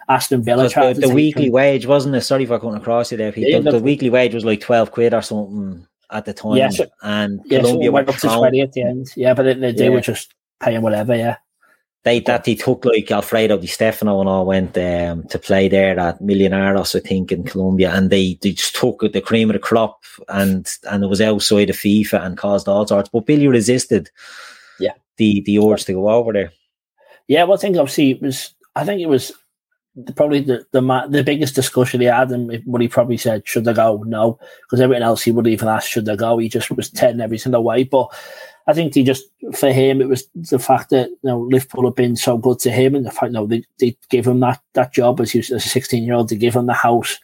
[0.10, 1.54] Aston Villa tried the, the weekly him.
[1.54, 2.22] wage wasn't it?
[2.22, 3.48] Sorry for coming across you there, Pete.
[3.48, 6.70] Yeah, the, the, weekly wage was like twelve quid or something at the time, yeah,
[6.70, 9.08] so, and yeah, Colombia so went up to twenty at the end.
[9.16, 11.16] Yeah, but they, they, they were just paying whatever.
[11.16, 11.38] Yeah,
[12.04, 15.98] they that they took like Alfredo Di Stefano and all went um, to play there
[15.98, 19.60] at Millonarios, I think, in Colombia, and they, they just took the cream of the
[19.60, 23.10] crop and and it was outside of FIFA and caused all sorts.
[23.10, 24.10] But Billy resisted,
[24.80, 26.52] yeah, the the urge to go over there.
[27.28, 28.54] Yeah, well, I think obviously it was.
[28.76, 29.32] I think it was
[30.16, 33.74] probably the the, the biggest discussion he had, and what he probably said, should I
[33.74, 34.04] go?
[34.06, 36.38] No, because everything else he would even ask, should I go?
[36.38, 38.14] He just was turning everything away, but
[38.68, 41.96] I think they just for him it was the fact that you know Liverpool have
[41.96, 44.62] been so good to him, and the fact you know they, they give him that
[44.74, 47.20] that job as he was as a sixteen year old, to give him the house,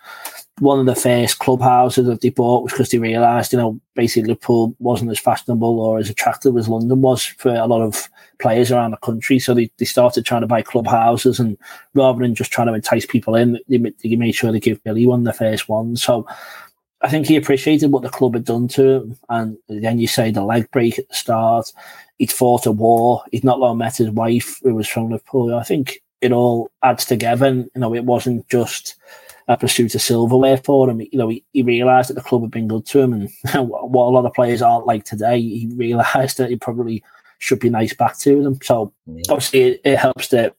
[0.59, 4.27] one of the first clubhouses that they bought was because they realised, you know, basically
[4.27, 8.71] Liverpool wasn't as fashionable or as attractive as London was for a lot of players
[8.71, 9.39] around the country.
[9.39, 11.57] So they, they started trying to buy clubhouses and
[11.93, 15.05] rather than just trying to entice people in, they, they made sure they give Billy
[15.05, 16.03] one of the first ones.
[16.03, 16.27] So
[17.01, 19.17] I think he appreciated what the club had done to him.
[19.29, 21.71] And then you say the leg break at the start.
[22.17, 23.23] He'd fought a war.
[23.31, 25.55] He'd not long met his wife, who was from Liverpool.
[25.55, 27.45] I think it all adds together.
[27.45, 28.95] And, you know, it wasn't just
[29.47, 31.01] a pursuit of silverware for him.
[31.01, 33.29] You know, he, he realised that the club had been good to him, and
[33.69, 35.41] what a lot of players aren't like today.
[35.41, 37.03] He realised that he probably
[37.39, 38.59] should be nice back to them.
[38.61, 39.23] So yeah.
[39.29, 40.55] obviously, it, it, helps that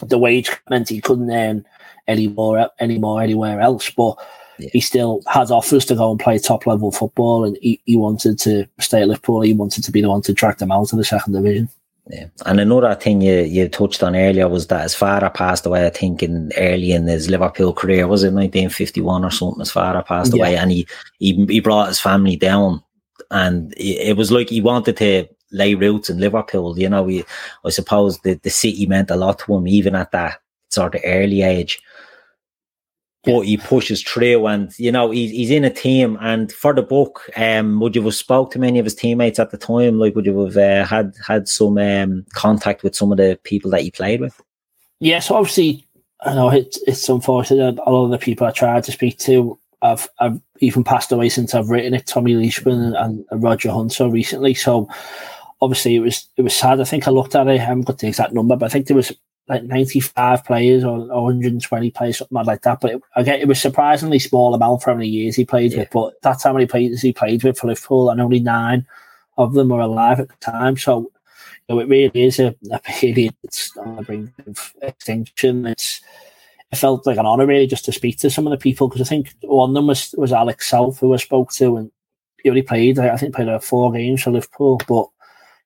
[0.00, 1.66] the wage meant he couldn't earn
[2.06, 4.16] any more anymore anywhere else, but.
[4.58, 4.70] Yeah.
[4.72, 8.38] He still had offers to go and play top level football, and he, he wanted
[8.40, 9.40] to stay at Liverpool.
[9.40, 11.68] He wanted to be the one to drag them out of the second division.
[12.08, 12.26] Yeah.
[12.46, 15.90] And another thing you, you touched on earlier was that his father passed away, I
[15.90, 18.08] think, in early in his Liverpool career.
[18.08, 19.60] Was it 1951 or something?
[19.60, 20.42] His father passed yeah.
[20.42, 20.86] away and he,
[21.20, 22.82] he, he brought his family down.
[23.30, 26.78] And it was like he wanted to lay roots in Liverpool.
[26.78, 27.24] You know, he,
[27.64, 31.02] I suppose the, the city meant a lot to him, even at that sort of
[31.04, 31.80] early age
[33.24, 36.82] but he pushes through and you know he's, he's in a team and for the
[36.82, 39.98] book um would you have spoke to many of his teammates at the time?
[39.98, 43.70] Like would you have uh, had had some um, contact with some of the people
[43.70, 44.40] that he played with?
[45.00, 45.86] Yes obviously
[46.24, 49.58] I know it's, it's unfortunate a lot of the people I tried to speak to
[49.82, 52.06] I've, I've even passed away since I've written it.
[52.06, 54.54] Tommy Leishman and, and Roger Hunter recently.
[54.54, 54.88] So
[55.60, 56.80] obviously it was it was sad.
[56.80, 57.50] I think I looked at it.
[57.50, 59.12] I haven't got the exact number but I think there was
[59.48, 62.80] like 95 players or, 120 players, something like that.
[62.80, 65.80] But it, again, it was surprisingly small amount for how many years he played yeah.
[65.80, 65.90] with.
[65.90, 68.86] But that's how many players he played with for Liverpool, and only nine
[69.38, 70.76] of them were alive at the time.
[70.76, 71.10] So
[71.68, 75.66] you know, it really is a, a period that's on the brink of extinction.
[75.66, 76.00] It's
[76.70, 79.02] it felt like an honour really just to speak to some of the people because
[79.02, 81.90] I think one of them was, was Alex South who I spoke to and
[82.42, 85.06] he only played I think played uh, four games for Liverpool, but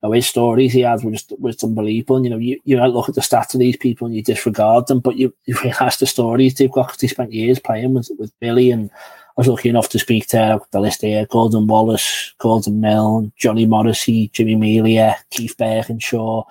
[0.03, 2.17] know, his stories he had were just was unbelievable.
[2.17, 4.87] And, you know, you, you look at the stats of these people and you disregard
[4.87, 8.11] them, but you, you realise the stories they've got because they spent years playing with,
[8.19, 8.71] with Billy.
[8.71, 13.33] And I was lucky enough to speak to the list here Gordon Wallace, Gordon Milne,
[13.37, 16.45] Johnny Morrissey, Jimmy Melia, Keith Birkinshaw,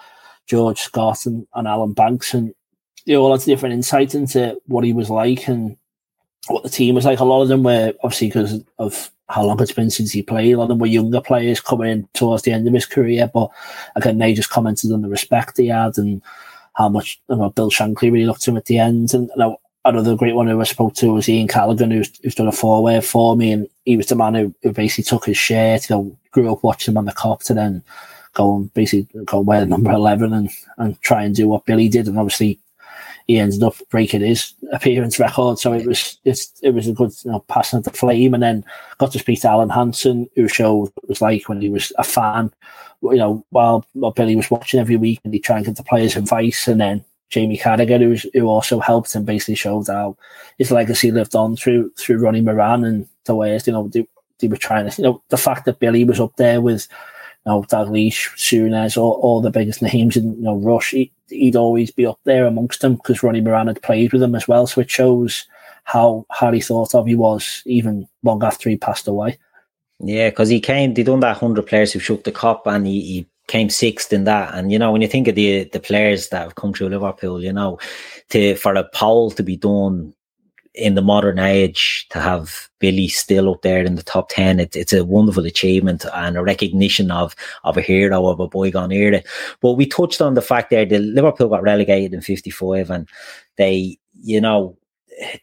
[0.47, 2.33] George Scott, and, and Alan Banks.
[2.33, 2.53] And
[3.05, 5.77] they all had different insight into what he was like and
[6.47, 7.19] what the team was like.
[7.19, 10.53] A lot of them were obviously because of how long it's been since he played.
[10.53, 13.29] A lot of them were younger players coming in towards the end of his career,
[13.33, 13.49] but
[13.95, 16.21] again, they just commented on the respect he had and
[16.73, 19.13] how much you know, Bill Shankly really looked to him at the end.
[19.13, 22.35] And you know, another great one who I spoke to was Ian Callaghan, who's, who's
[22.35, 25.37] done a four-way for me, and he was the man who, who basically took his
[25.37, 25.83] shirt.
[25.83, 27.81] to go, grew up watching him on the Kop to then
[28.33, 32.07] go and basically go wear number 11 and, and try and do what Billy did.
[32.07, 32.59] And obviously
[33.27, 35.57] he ended up breaking his appearance record.
[35.59, 38.33] So it was it was a good you know, passing of the flame.
[38.33, 38.63] And then
[38.97, 42.03] got to speak to Alan Hansen, who showed it was like when he was a
[42.03, 42.51] fan.
[43.01, 45.83] You know, while, while Billy was watching every week, and he tried to get the
[45.83, 50.17] players' advice, and then Jamie Carragher, who, who also helped and basically showed how
[50.57, 54.07] his legacy lived on through through Ronnie Moran and the ways you know they,
[54.39, 56.87] they were trying to you know the fact that Billy was up there with
[57.45, 61.55] you know, Dalglish, Souness, all, all the biggest names in, you know, Rush, he, would
[61.55, 64.67] always be up there amongst them because Ronnie Moran had played with him as well.
[64.67, 65.45] So it shows
[65.83, 69.37] how Harry thought of he was even long after he passed away.
[69.99, 73.01] Yeah, because he came, they done that 100 players who shook the Kop and he,
[73.01, 74.53] he came sixth in that.
[74.53, 77.41] And, you know, when you think of the the players that have come through Liverpool,
[77.41, 77.79] you know,
[78.29, 80.13] to for a poll to be done
[80.77, 84.75] in the modern age to have Billy still up there in the top 10, it,
[84.75, 89.21] it's a wonderful achievement and a recognition of, of a hero of a bygone era.
[89.61, 93.07] But we touched on the fact there that Liverpool got relegated in 55 and
[93.57, 94.77] they, you know,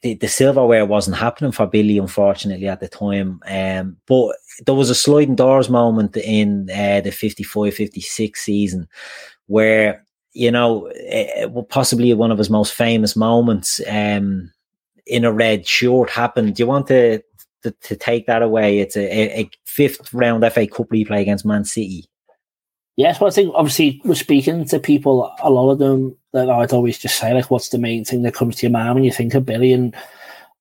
[0.03, 3.41] the, the silverware wasn't happening for Billy, unfortunately, at the time.
[3.47, 8.89] Um, but there was a sliding doors moment in uh, the 55 56 season
[9.47, 13.81] where, you know, it, it, possibly one of his most famous moments.
[13.89, 14.53] Um,
[15.07, 16.57] in a red shirt happened.
[16.57, 17.23] Do you want to
[17.63, 18.81] to, to take that away?
[18.81, 22.05] It's a, a, fifth round FA Cup replay against Man City.
[22.97, 25.35] Yes, well, I think obviously we're speaking to people.
[25.43, 28.35] A lot of them that I'd always just say like, "What's the main thing that
[28.35, 29.95] comes to your mind when you think of Billy?" And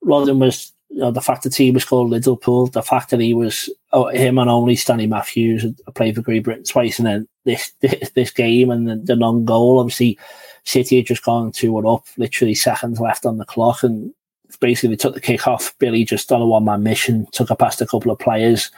[0.10, 3.20] of them was you know, the fact that he was called Liddellpool, the fact that
[3.20, 7.28] he was oh, him and only Stanley Matthews played for Great Britain twice, and then
[7.46, 9.80] this this, this game and the, the non goal.
[9.80, 10.18] Obviously,
[10.64, 14.14] City had just gone two one up, literally seconds left on the clock, and
[14.62, 15.78] basically took the kick off.
[15.80, 18.72] Billy just on a one man mission, took it past a couple of players,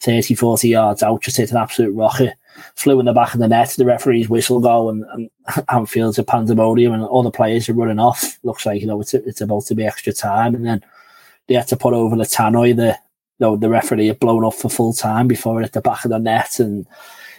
[0.00, 2.34] 30, 40 yards out, just hit an absolute rocket.
[2.74, 5.30] Flew in the back of the net, the referee's whistle go, and, and
[5.68, 8.38] Anfield's a pandemonium, and all the players are running off.
[8.42, 10.54] Looks like, you know, it's, it's about to be extra time.
[10.54, 10.84] And then
[11.46, 12.98] they had to put over the tannoy, the
[13.38, 16.04] you know, the referee had blown up for full time before it hit the back
[16.04, 16.86] of the net, and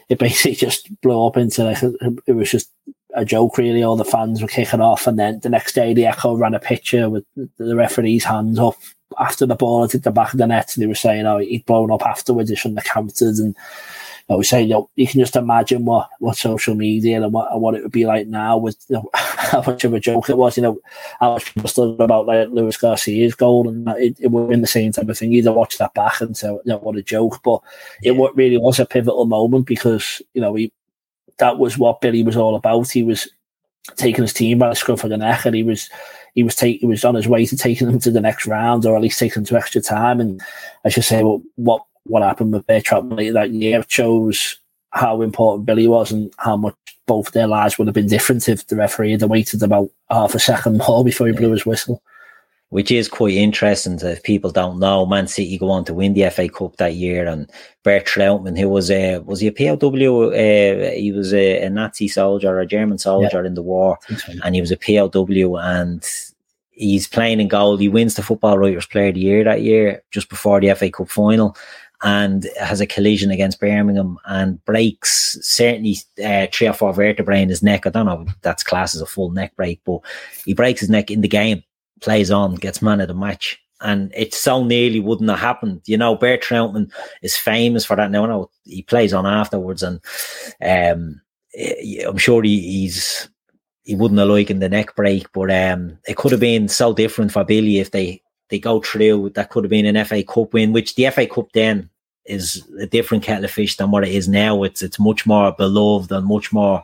[0.09, 1.81] it basically just blew up into like
[2.27, 2.71] it was just
[3.17, 3.57] a joke.
[3.57, 6.53] Really, all the fans were kicking off, and then the next day, the Echo ran
[6.53, 8.75] a picture with the referee's hands up
[9.19, 11.39] after the ball had hit the back of the net, and they were saying, "Oh,
[11.39, 12.49] he'd blown up afterwards.
[12.49, 13.55] He shouldn't have counted." And
[14.29, 17.61] I was saying, you, know, you can just imagine what, what social media and what,
[17.61, 20.37] what it would be like now with you know, how much of a joke it
[20.37, 20.57] was.
[20.57, 20.79] You know,
[21.19, 24.61] how much people still about like Luis Garcia's goal, and it, it would have been
[24.61, 25.31] the same type of thing.
[25.31, 27.41] You'd have watched that back and say, you know, what a joke.
[27.43, 27.61] But
[28.01, 28.11] yeah.
[28.13, 30.71] it really was a pivotal moment because you know he,
[31.39, 32.89] that was what Billy was all about.
[32.89, 33.27] He was
[33.95, 35.89] taking his team by the scruff of the neck, and he was
[36.35, 38.85] he was take, he was on his way to taking them to the next round,
[38.85, 40.19] or at least taking them to extra time.
[40.19, 40.41] And
[40.85, 44.59] I should say, well, what what happened with Bear Trap that year shows
[44.91, 48.67] how important Billy was and how much both their lives would have been different if
[48.67, 52.01] the referee had waited about half a second more before he blew his whistle.
[52.69, 55.05] Which is quite interesting if people don't know.
[55.05, 57.49] Man City go on to win the FA Cup that year, and
[57.83, 60.31] Bert Trautmann, who was a was he a POW?
[60.31, 63.47] Uh, he was a, a, Nazi soldier, a German soldier yeah.
[63.47, 63.97] in the war,
[64.43, 66.05] and he was a POW, and
[66.71, 67.77] he's playing in goal.
[67.77, 70.89] He wins the Football Writers Player of the Year that year, just before the FA
[70.89, 71.55] Cup final,
[72.03, 77.49] and has a collision against Birmingham and breaks certainly uh, three or four vertebrae in
[77.49, 77.87] his neck.
[77.87, 80.01] I don't know if that's class as a full neck break, but
[80.45, 81.63] he breaks his neck in the game,
[82.01, 83.59] plays on, gets man of the match.
[83.81, 85.81] And it so nearly wouldn't have happened.
[85.85, 88.09] You know, Bert Trautmann is famous for that.
[88.09, 89.99] Now, no, he plays on afterwards, and
[90.65, 91.21] um,
[92.07, 93.29] I'm sure he, he's
[93.83, 96.91] he wouldn't have liked in the neck break, but um, it could have been so
[96.91, 99.29] different for Billy if they they go through.
[99.29, 101.89] That could have been an FA Cup win, which the FA Cup then
[102.27, 104.63] is a different kettle of fish than what it is now.
[104.63, 106.83] It's it's much more beloved and much more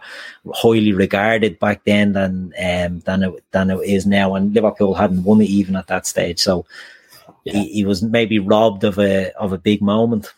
[0.53, 4.36] highly regarded back then than um, than it than it is now.
[4.36, 6.65] And Liverpool hadn't won it even at that stage, so
[7.43, 7.53] yeah.
[7.53, 10.34] he, he was maybe robbed of a of a big moment.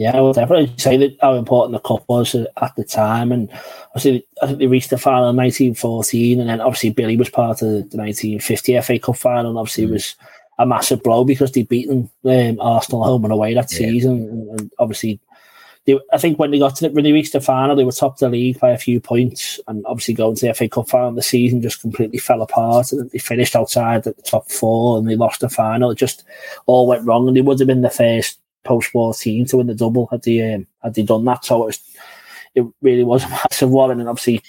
[0.00, 3.50] Yeah, I would definitely say that how important the cup was at the time, and
[3.88, 7.60] obviously I think they reached the final in 1914, and then obviously Billy was part
[7.60, 9.90] of the 1950 FA Cup final, and obviously mm.
[9.90, 10.16] was
[10.60, 13.78] a massive blow because they'd beaten um, Arsenal home and away that yeah.
[13.78, 15.18] season, and, and obviously.
[15.86, 17.92] They, I think when they got to the, when they reached the final, they were
[17.92, 20.90] top of the league by a few points, and obviously going to the FA Cup
[20.90, 22.92] final, the season just completely fell apart.
[22.92, 25.90] And they finished outside the top four, and they lost the final.
[25.90, 26.22] It just
[26.66, 29.74] all went wrong, and they would have been the first post-war team to win the
[29.74, 31.46] double had they um, had they done that.
[31.46, 31.80] So it was,
[32.54, 34.42] it really was a massive one, and obviously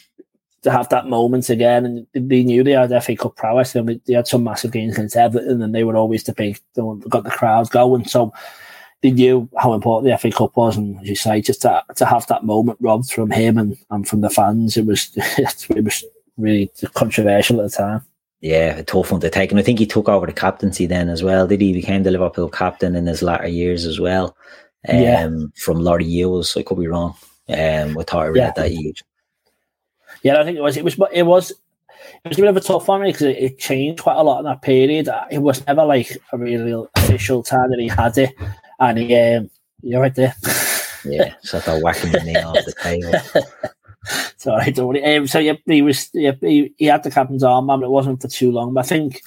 [0.64, 3.74] to have that moment again, and they knew they had FA Cup prowess.
[3.74, 6.86] They, they had some massive games against Everton, and they were always the big, the
[6.86, 8.06] one that got the crowds going.
[8.06, 8.34] So
[9.02, 12.06] they knew how important the FA Cup was, and as you say, just to, to
[12.06, 16.04] have that moment robbed from him and, and from the fans, it was it was
[16.38, 18.06] really controversial at the time
[18.42, 19.52] yeah, a tough one to take.
[19.52, 21.68] And I think he took over the captaincy then as well, did he?
[21.68, 24.36] he became the Liverpool captain in his latter years as well.
[24.90, 25.30] Um, yeah.
[25.56, 26.58] From Laurie Hughes.
[26.58, 27.14] I could be wrong.
[27.48, 28.52] Um, I thought I read yeah.
[28.56, 28.94] that year.
[30.24, 30.78] Yeah, I think it was.
[30.78, 31.00] It was.
[31.12, 31.52] It was.
[32.24, 34.40] It was a bit of a tough one because it, it, changed quite a lot
[34.40, 35.10] in that period.
[35.30, 38.34] It was never like a really official time that he had it,
[38.80, 39.50] and he, um,
[39.82, 40.36] you're right there.
[41.06, 43.14] yeah, so I thought whacking the knee off the table.
[44.38, 45.16] Sorry, don't worry.
[45.16, 48.22] Um, so yeah, he was yeah, he, he had the captain's arm, but it wasn't
[48.22, 48.74] for too long.
[48.74, 49.22] But I think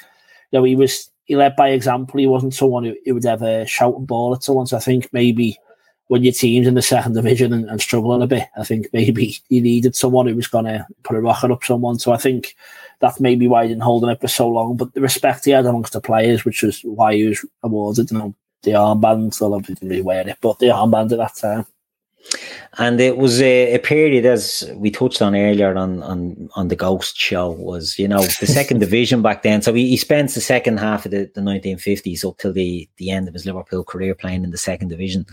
[0.51, 2.19] you know he was he led by example.
[2.19, 4.67] He wasn't someone who, who would ever shout and ball at someone.
[4.67, 5.59] So I think maybe
[6.09, 9.37] when your team's in the second division and, and struggling a bit, I think maybe
[9.49, 11.99] you needed someone who was going to put a rocket up someone.
[11.99, 12.57] So I think
[13.01, 14.77] that's maybe why he didn't hold on it for so long.
[14.77, 18.19] But the respect he had amongst the players, which was why he was awarded, you
[18.19, 19.35] know, the armband.
[19.35, 21.67] So obviously didn't really wear it, but the armband at that time.
[22.79, 26.75] And it was a, a, period, as we touched on earlier on, on, on the
[26.75, 29.63] Ghost show, was, you know, the second division back then.
[29.63, 33.11] So he, he spends the second half of the, the 1950s up till the, the
[33.11, 35.27] end of his Liverpool career playing in the second division.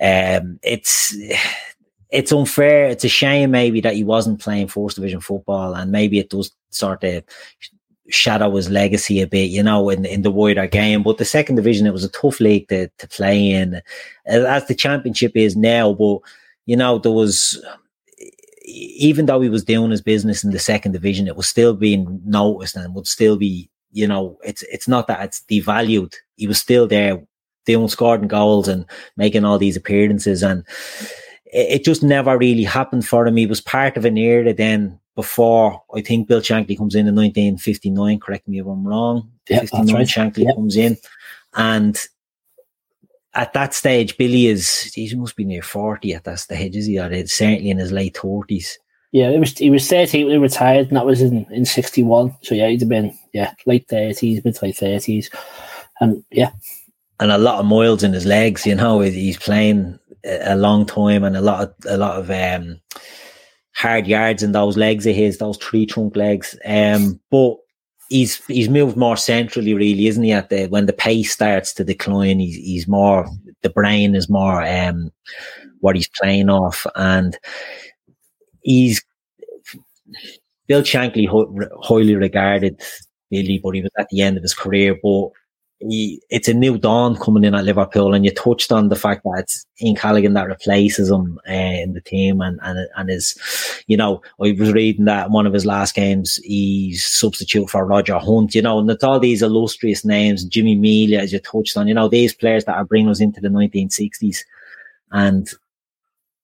[0.00, 1.16] Um, it's
[2.10, 2.86] it's unfair.
[2.86, 6.52] It's a shame maybe that he wasn't playing fourth division football, and maybe it does
[6.70, 7.24] sort of
[8.10, 11.02] shadow his legacy a bit, you know, in in the wider game.
[11.02, 13.80] But the second division, it was a tough league to to play in,
[14.26, 15.92] as the championship is now.
[15.92, 16.18] But
[16.66, 17.62] you know, there was
[18.64, 22.20] even though he was doing his business in the second division, it was still being
[22.24, 26.14] noticed and would still be, you know, it's it's not that it's devalued.
[26.36, 27.22] He was still there,
[27.66, 28.84] doing scoring goals and
[29.16, 30.64] making all these appearances, and
[31.46, 33.36] it, it just never really happened for him.
[33.36, 37.14] He was part of an era then before I think Bill Shankly comes in in
[37.14, 38.20] 1959.
[38.20, 39.30] Correct me if I'm wrong.
[39.48, 40.06] Yeah, 59 right.
[40.06, 40.56] Shankly yep.
[40.56, 40.96] comes in,
[41.54, 42.00] and
[43.34, 46.98] at that stage, Billy is he must be near 40 at that stage, is he?
[46.98, 48.74] Or certainly in his late 30s.
[49.12, 52.36] Yeah, it was he was 30 when he retired, and that was in, in 61.
[52.42, 55.32] So yeah, he'd have been yeah late 30s, mid to late 30s.
[56.00, 56.50] and yeah,
[57.20, 58.66] and a lot of miles in his legs.
[58.66, 62.80] You know, he's playing a long time and a lot of a lot of um,
[63.74, 66.58] hard yards in those legs of his, those tree trunk legs.
[66.64, 67.56] Um, but
[68.08, 70.32] he's he's moved more centrally, really, isn't he?
[70.32, 73.26] At the when the pace starts to decline, he's he's more
[73.62, 75.10] the brain is more um,
[75.80, 77.38] what he's playing off, and
[78.62, 79.04] he's
[80.66, 81.26] Bill Shankly
[81.82, 82.80] highly regarded
[83.30, 84.98] Billy, but he was at the end of his career.
[85.02, 85.30] But
[85.80, 89.22] he, it's a new dawn coming in at Liverpool, and you touched on the fact
[89.24, 93.36] that it's Ian Callaghan that replaces him uh, in the team, and and and is,
[93.86, 98.18] you know, I was reading that one of his last games he's substitute for Roger
[98.18, 101.88] Hunt, you know, and it's all these illustrious names, Jimmy Melia, as you touched on,
[101.88, 104.38] you know, these players that are bringing us into the 1960s,
[105.12, 105.48] and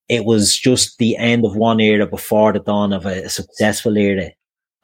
[0.09, 4.31] it was just the end of one era before the dawn of a successful era,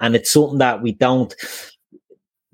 [0.01, 1.35] and it's something that we don't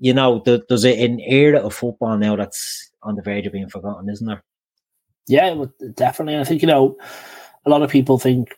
[0.03, 4.09] you know, there's an era of football now that's on the verge of being forgotten,
[4.09, 4.43] isn't there?
[5.27, 6.37] Yeah, definitely.
[6.37, 6.97] I think, you know,
[7.65, 8.53] a lot of people think,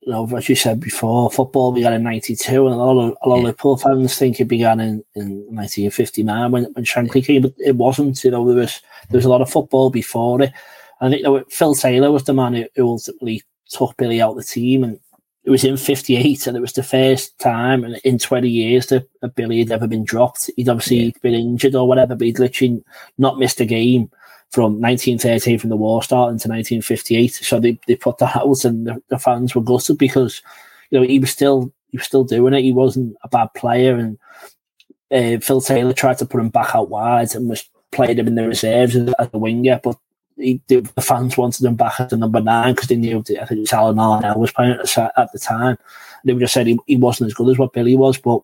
[0.00, 3.28] you know, as you said before, football began in 92, and a lot of, a
[3.28, 3.40] lot yeah.
[3.40, 7.76] of Liverpool fans think it began in, in 1959 when, when Shankly came, but it
[7.76, 8.24] wasn't.
[8.24, 8.80] You know, there was,
[9.10, 10.52] there was a lot of football before it.
[11.02, 14.30] I think you know, Phil Taylor was the man who, who ultimately took Billy out
[14.30, 14.98] of the team, and
[15.46, 19.28] it was in 58 and it was the first time in 20 years that a
[19.28, 20.50] Billy had ever been dropped.
[20.56, 21.10] He'd obviously yeah.
[21.22, 22.82] been injured or whatever, but he'd literally
[23.16, 24.10] not missed a game
[24.50, 27.32] from 1913 from the war starting to 1958.
[27.32, 30.42] So they, they put that out and the, the, fans were gutted because,
[30.90, 32.62] you know, he was still, he was still doing it.
[32.62, 33.96] He wasn't a bad player.
[33.96, 34.18] And
[35.12, 38.34] uh, Phil Taylor tried to put him back out wide and was played him in
[38.34, 39.96] the reserves as a winger, but
[40.36, 43.50] he, the fans wanted him back at the number nine because they knew I think
[43.50, 45.78] it was Alan Arnell was playing at the time.
[46.24, 48.42] They were just said he, he wasn't as good as what Billy was, but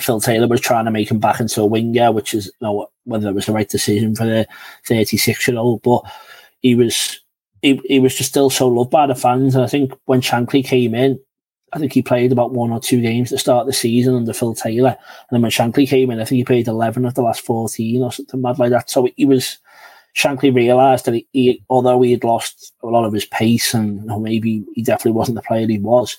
[0.00, 2.88] Phil Taylor was trying to make him back into a winger, which is you know,
[3.04, 4.46] whether it was the right decision for the
[4.86, 6.02] 36 year old, but
[6.62, 7.20] he was
[7.62, 9.54] he, he was just still so loved by the fans.
[9.54, 11.20] And I think when Shankly came in,
[11.72, 14.54] I think he played about one or two games to start the season under Phil
[14.54, 14.90] Taylor.
[14.90, 18.02] And then when Shankly came in, I think he played 11 of the last 14
[18.02, 18.88] or something mad like that.
[18.88, 19.58] So he was
[20.16, 24.00] Shankly realised that he, he, although he had lost a lot of his pace and
[24.00, 26.16] you know, maybe he definitely wasn't the player he was,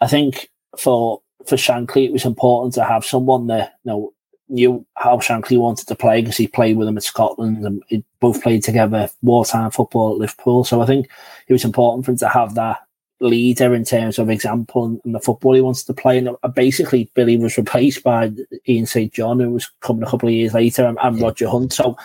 [0.00, 4.12] I think for for Shankly it was important to have someone that you know
[4.48, 8.04] knew how Shankly wanted to play because he played with him at Scotland and he
[8.20, 10.62] both played together wartime football at Liverpool.
[10.64, 11.08] So I think
[11.48, 12.80] it was important for him to have that
[13.20, 16.18] leader in terms of example and, and the football he wanted to play.
[16.18, 18.30] And uh, basically, Billy was replaced by
[18.68, 19.12] Ian St.
[19.12, 21.72] John, who was coming a couple of years later, and, and Roger Hunt.
[21.72, 21.96] So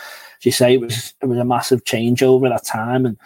[0.45, 3.17] you say, it was it was a massive change over that time, and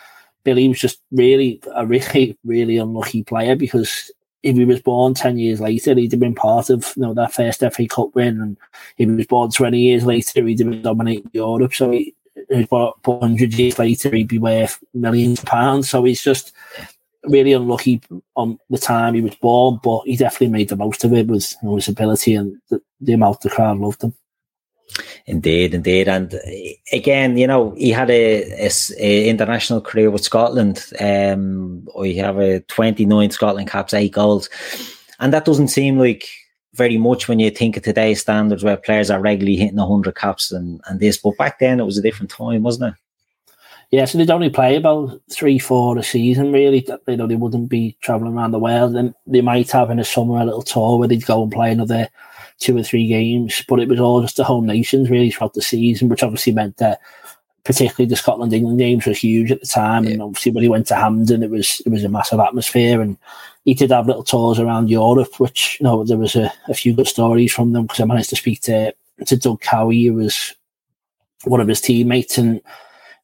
[0.43, 4.11] Billy was just really a really really unlucky player because
[4.43, 7.33] if he was born ten years later, he'd have been part of you know that
[7.33, 8.57] first FA Cup win, and
[8.97, 11.73] if he was born twenty years later, he'd have been dominating Europe.
[11.73, 12.15] So he,
[12.49, 15.89] he was born hundred years later, he'd be worth millions of pounds.
[15.89, 16.53] So he's just
[17.25, 18.01] really unlucky
[18.35, 21.55] on the time he was born, but he definitely made the most of it with
[21.61, 24.13] his ability and the, the amount the crowd loved him.
[25.25, 26.33] Indeed, indeed, and
[26.91, 28.69] again, you know, he had a, a,
[28.99, 30.85] a international career with Scotland.
[30.99, 34.49] Um, we have a twenty nine Scotland caps, eight goals,
[35.19, 36.27] and that doesn't seem like
[36.73, 40.51] very much when you think of today's standards, where players are regularly hitting hundred caps
[40.51, 41.17] and and this.
[41.17, 42.99] But back then, it was a different time, wasn't it?
[43.91, 46.87] Yeah, so they'd only play about three, four a season, really.
[47.07, 48.95] You know, they wouldn't be travelling around the world.
[48.95, 51.73] And they might have in the summer a little tour where they'd go and play
[51.73, 52.07] another
[52.61, 55.61] two or three games, but it was all just the home nations really throughout the
[55.61, 57.01] season, which obviously meant that
[57.63, 60.05] particularly the Scotland England games were huge at the time.
[60.05, 60.11] Yeah.
[60.11, 63.01] And obviously when he went to Hampden, it was it was a massive atmosphere.
[63.01, 63.17] And
[63.65, 66.93] he did have little tours around Europe, which you know there was a, a few
[66.93, 68.93] good stories from them because I managed to speak to
[69.25, 70.53] to Doug Cowie, who was
[71.43, 72.61] one of his teammates, and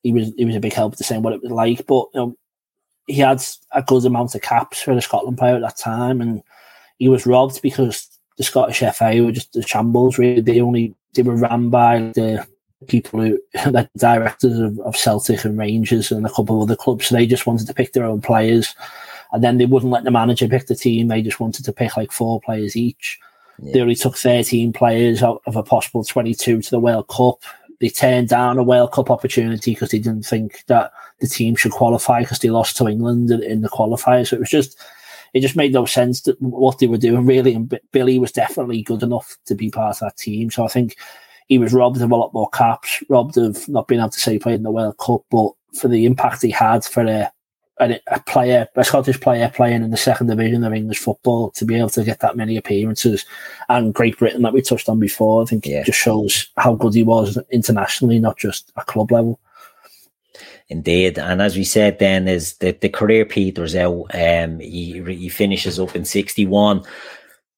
[0.03, 1.85] he was he was a big help to saying what it was like.
[1.85, 2.37] But you know,
[3.05, 6.43] he had a good amount of caps for the Scotland player at that time, and
[6.97, 8.07] he was robbed because
[8.37, 10.17] the Scottish FA were just the shambles.
[10.17, 12.47] Really, they only they were ran by the
[12.87, 13.39] people who
[13.71, 17.07] like directors of, of Celtic and Rangers and a couple of other clubs.
[17.07, 18.75] So they just wanted to pick their own players,
[19.31, 21.07] and then they wouldn't let the manager pick the team.
[21.07, 23.19] They just wanted to pick like four players each.
[23.61, 23.73] Yeah.
[23.73, 27.41] They only took 13 players out of a possible 22 to the World Cup.
[27.79, 31.71] They turned down a World Cup opportunity because they didn't think that the team should
[31.71, 34.27] qualify because they lost to England in, in the qualifiers.
[34.27, 34.79] So it was just
[35.37, 37.53] it just made no sense that what they were doing really.
[37.53, 40.49] And Billy was definitely good enough to be part of that team.
[40.49, 40.97] So I think
[41.47, 44.33] he was robbed of a lot more caps, robbed of not being able to say
[44.33, 47.31] he played in the World Cup, but for the impact he had for a
[47.79, 51.65] a, a player, a Scottish player playing in the second division of English football to
[51.65, 53.25] be able to get that many appearances
[53.69, 55.81] and Great Britain that we touched on before, I think yeah.
[55.81, 59.39] it just shows how good he was internationally, not just at club level.
[60.69, 64.05] Indeed, and as we said, then is that the career peters out.
[64.13, 66.83] Um, he he finishes up in sixty one,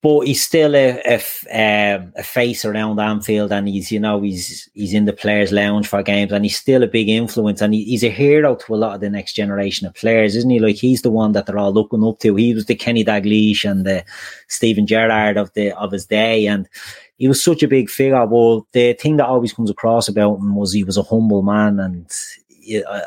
[0.01, 4.69] but he's still a, a, um, a, face around Anfield, and he's you know he's
[4.73, 7.83] he's in the players' lounge for games, and he's still a big influence, and he,
[7.83, 10.59] he's a hero to a lot of the next generation of players, isn't he?
[10.59, 12.35] Like he's the one that they're all looking up to.
[12.35, 14.05] He was the Kenny Dalglish and the
[14.47, 16.69] Steven Gerrard of the of his day, and
[17.17, 18.25] he was such a big figure.
[18.25, 21.77] Well, the thing that always comes across about him was he was a humble man,
[21.77, 22.09] and
[22.77, 23.01] Uh,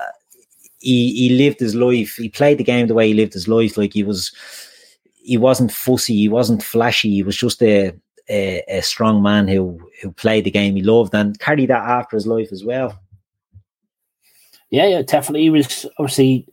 [0.81, 2.17] he he lived his life.
[2.17, 3.77] He played the game the way he lived his life.
[3.77, 4.33] Like he was
[5.23, 7.11] he wasn't fussy, he wasn't flashy.
[7.11, 7.93] He was just a,
[8.29, 12.17] a, a strong man who who played the game he loved and carried that after
[12.17, 12.99] his life as well.
[14.71, 15.43] Yeah, yeah, definitely.
[15.43, 16.49] He was obviously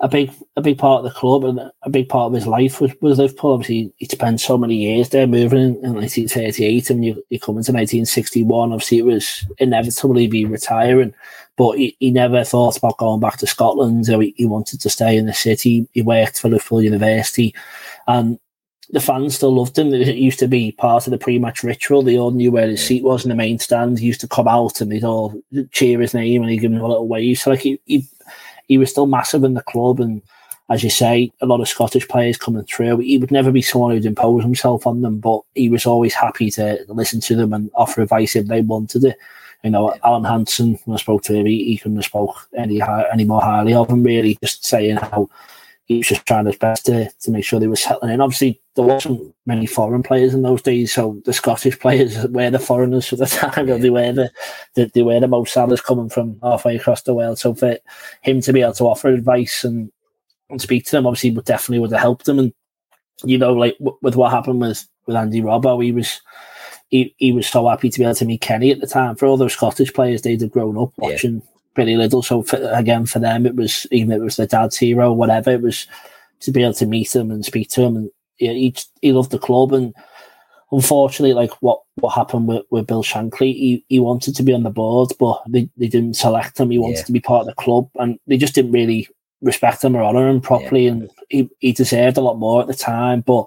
[0.00, 2.80] a big a big part of the club and a big part of his life
[2.80, 3.52] was, was Liverpool.
[3.52, 7.58] Obviously, he spent so many years there, moving in, in 1938, and you, you come
[7.58, 8.72] into 1961.
[8.72, 11.12] Obviously, it was inevitably be retiring,
[11.58, 14.06] but he, he never thought about going back to Scotland.
[14.06, 15.86] So he, he wanted to stay in the city.
[15.92, 17.54] He worked for Liverpool University,
[18.06, 18.38] and
[18.90, 19.92] the fans still loved him.
[19.92, 22.02] It used to be part of the pre-match ritual.
[22.02, 23.98] They all knew where his seat was in the main stand.
[23.98, 25.38] He used to come out and they'd all
[25.72, 27.38] cheer his name and he'd give him a little wave.
[27.38, 28.06] So like he, he,
[28.66, 30.00] he was still massive in the club.
[30.00, 30.22] And
[30.70, 32.98] as you say, a lot of Scottish players coming through.
[32.98, 36.50] He would never be someone who'd impose himself on them, but he was always happy
[36.52, 39.18] to listen to them and offer advice if they wanted it.
[39.64, 42.80] You know, Alan Hansen, when I spoke to him, he, he couldn't have spoke any
[43.12, 44.02] any more highly of him.
[44.02, 45.28] Really, just saying how
[45.88, 48.20] he was just trying his best to, to make sure they were settling in.
[48.20, 52.58] Obviously, there wasn't many foreign players in those days, so the Scottish players were the
[52.58, 53.66] foreigners for the time.
[53.66, 53.78] Yeah.
[53.78, 54.30] They were the,
[54.74, 57.38] the they were the Mo Salahs coming from halfway across the world.
[57.38, 57.78] So for
[58.20, 59.90] him to be able to offer advice and,
[60.50, 62.38] and speak to them, obviously, would definitely would have helped them.
[62.38, 62.52] And
[63.24, 66.20] you know, like w- with what happened with with Andy Robbo, he was
[66.88, 69.16] he, he was so happy to be able to meet Kenny at the time.
[69.16, 71.60] For all those Scottish players, they'd have grown up watching yeah.
[71.74, 72.22] Billy Liddell.
[72.22, 75.50] So for, again, for them, it was even if it was their dad's hero, whatever.
[75.50, 75.86] It was
[76.40, 79.30] to be able to meet him and speak to him, and yeah, he he loved
[79.30, 79.72] the club.
[79.72, 79.94] And
[80.70, 84.62] unfortunately, like what what happened with, with Bill Shankly, he, he wanted to be on
[84.62, 86.70] the board, but they, they didn't select him.
[86.70, 87.04] He wanted yeah.
[87.04, 89.08] to be part of the club, and they just didn't really
[89.42, 90.84] respect him or honor him properly.
[90.84, 90.92] Yeah.
[90.92, 93.46] And he, he deserved a lot more at the time, but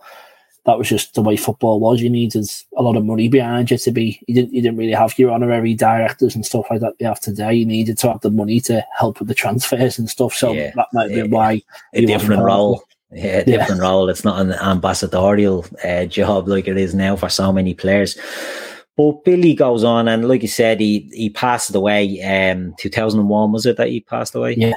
[0.66, 2.02] that was just the way football was.
[2.02, 2.46] You needed
[2.78, 4.22] a lot of money behind you to be.
[4.28, 4.54] You didn't.
[4.54, 7.54] You didn't really have your honorary directors and stuff like that you have today.
[7.54, 10.34] You needed to have the money to help with the transfers and stuff.
[10.34, 11.62] So yeah, that might be why
[11.94, 12.84] a different role.
[13.12, 13.90] Yeah, different yeah.
[13.90, 14.10] role.
[14.10, 18.18] It's not an ambassadorial uh, job like it is now for so many players.
[18.96, 22.22] But Billy goes on, and like you said, he he passed away.
[22.22, 24.56] Um, two thousand and one was it that he passed away?
[24.56, 24.76] Yeah.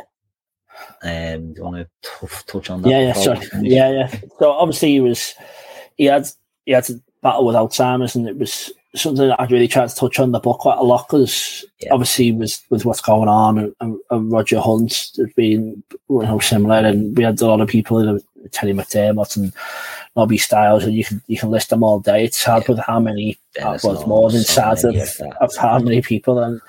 [1.03, 2.89] Um, do you want to t- touch on that?
[2.89, 3.41] Yeah, yeah, sorry.
[3.61, 4.21] yeah, yeah.
[4.39, 5.35] So obviously he was
[5.97, 6.27] he had
[6.67, 9.95] he had to battle with Alzheimer's, and it was something that I really tried to
[9.95, 11.93] touch on the book quite a lot because yeah.
[11.93, 16.39] obviously with with what's going on and, and, and Roger Hunt has been you know
[16.39, 18.21] similar, and we had a lot of people, you know,
[18.53, 19.53] Terry McDermott and
[20.17, 22.25] Nobby Stiles, and you can you can list them all day.
[22.25, 22.75] It's hard yeah.
[22.75, 26.61] with how many, uh, well, more than so sad of, of how many people and.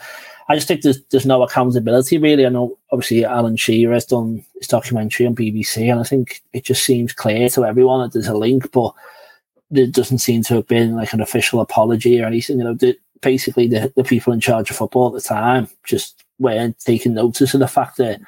[0.47, 2.45] I just think there's there's no accountability really.
[2.45, 6.63] I know obviously Alan Shearer has done his documentary on BBC, and I think it
[6.63, 8.93] just seems clear to everyone that there's a link, but
[9.75, 12.57] there doesn't seem to have been like an official apology or anything.
[12.57, 16.23] You know, the, basically the, the people in charge of football at the time just
[16.39, 18.21] weren't taking notice of the fact that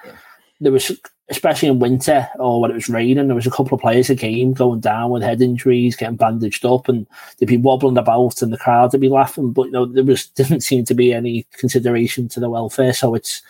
[0.59, 0.91] there was,
[1.29, 4.15] especially in winter or when it was raining, there was a couple of players a
[4.15, 7.05] game going down with head injuries, getting bandaged up, and
[7.37, 9.51] they'd be wobbling about, and the crowd would be laughing.
[9.51, 12.93] But you know, there was didn't seem to be any consideration to the welfare.
[12.93, 13.41] So it's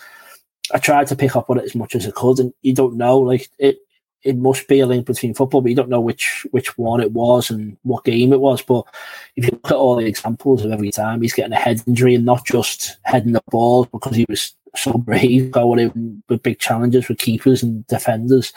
[0.73, 2.97] I tried to pick up on it as much as I could, and you don't
[2.97, 3.79] know, like it
[4.27, 7.13] it must be a link between football, but you don't know which which one it
[7.13, 8.61] was and what game it was.
[8.61, 8.85] But
[9.37, 12.15] if you look at all the examples of every time he's getting a head injury
[12.15, 16.59] and not just heading the ball because he was so brave going in with big
[16.59, 18.51] challenges with keepers and defenders,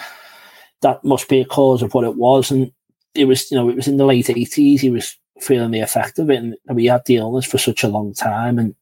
[0.82, 2.50] that must be a cause of what it was.
[2.50, 2.72] And
[3.14, 4.80] it was, you know, it was in the late eighties.
[4.80, 7.88] He was feeling the effect of it, and we had the illness for such a
[7.88, 8.74] long time, and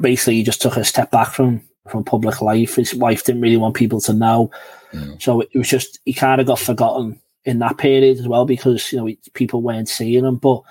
[0.00, 2.76] basically he just took a step back from from public life.
[2.76, 4.50] His wife didn't really want people to know.
[4.92, 5.20] Mm.
[5.20, 8.92] So it was just, he kind of got forgotten in that period as well because,
[8.92, 10.36] you know, people weren't seeing him.
[10.36, 10.62] But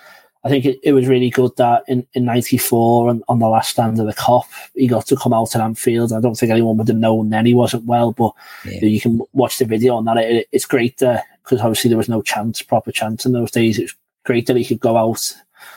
[0.43, 3.69] I think it, it was really good that in, in 94 and on the last
[3.69, 4.43] stand of the Kop,
[4.75, 6.11] he got to come out at Anfield.
[6.11, 8.33] I don't think anyone would have known then he wasn't well, but
[8.65, 8.83] yeah.
[8.83, 10.17] you, can watch the video on that.
[10.17, 13.77] It, it's great because obviously there was no chance, proper chance in those days.
[13.77, 13.95] It was
[14.25, 15.33] great that he could go out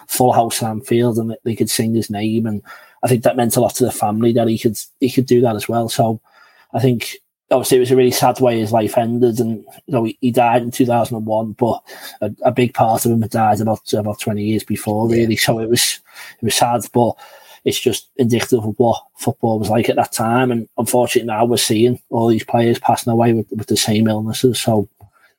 [0.09, 2.63] full house at Anfield and they could sing his name and
[3.03, 5.41] I think that meant a lot to the family that he could he could do
[5.43, 5.89] that as well.
[5.89, 6.21] So
[6.73, 7.17] I think
[7.51, 10.31] obviously it was a really sad way his life ended, and you know he, he
[10.31, 11.53] died in two thousand and one.
[11.53, 11.83] But
[12.21, 15.35] a, a, big part of him had died about about twenty years before, really.
[15.35, 15.41] Yeah.
[15.41, 16.01] So it was
[16.41, 17.15] it was sad, but
[17.65, 20.53] it's just indicative of what football was like at that time.
[20.53, 24.61] And unfortunately, now we're seeing all these players passing away with, with the same illnesses.
[24.61, 24.89] So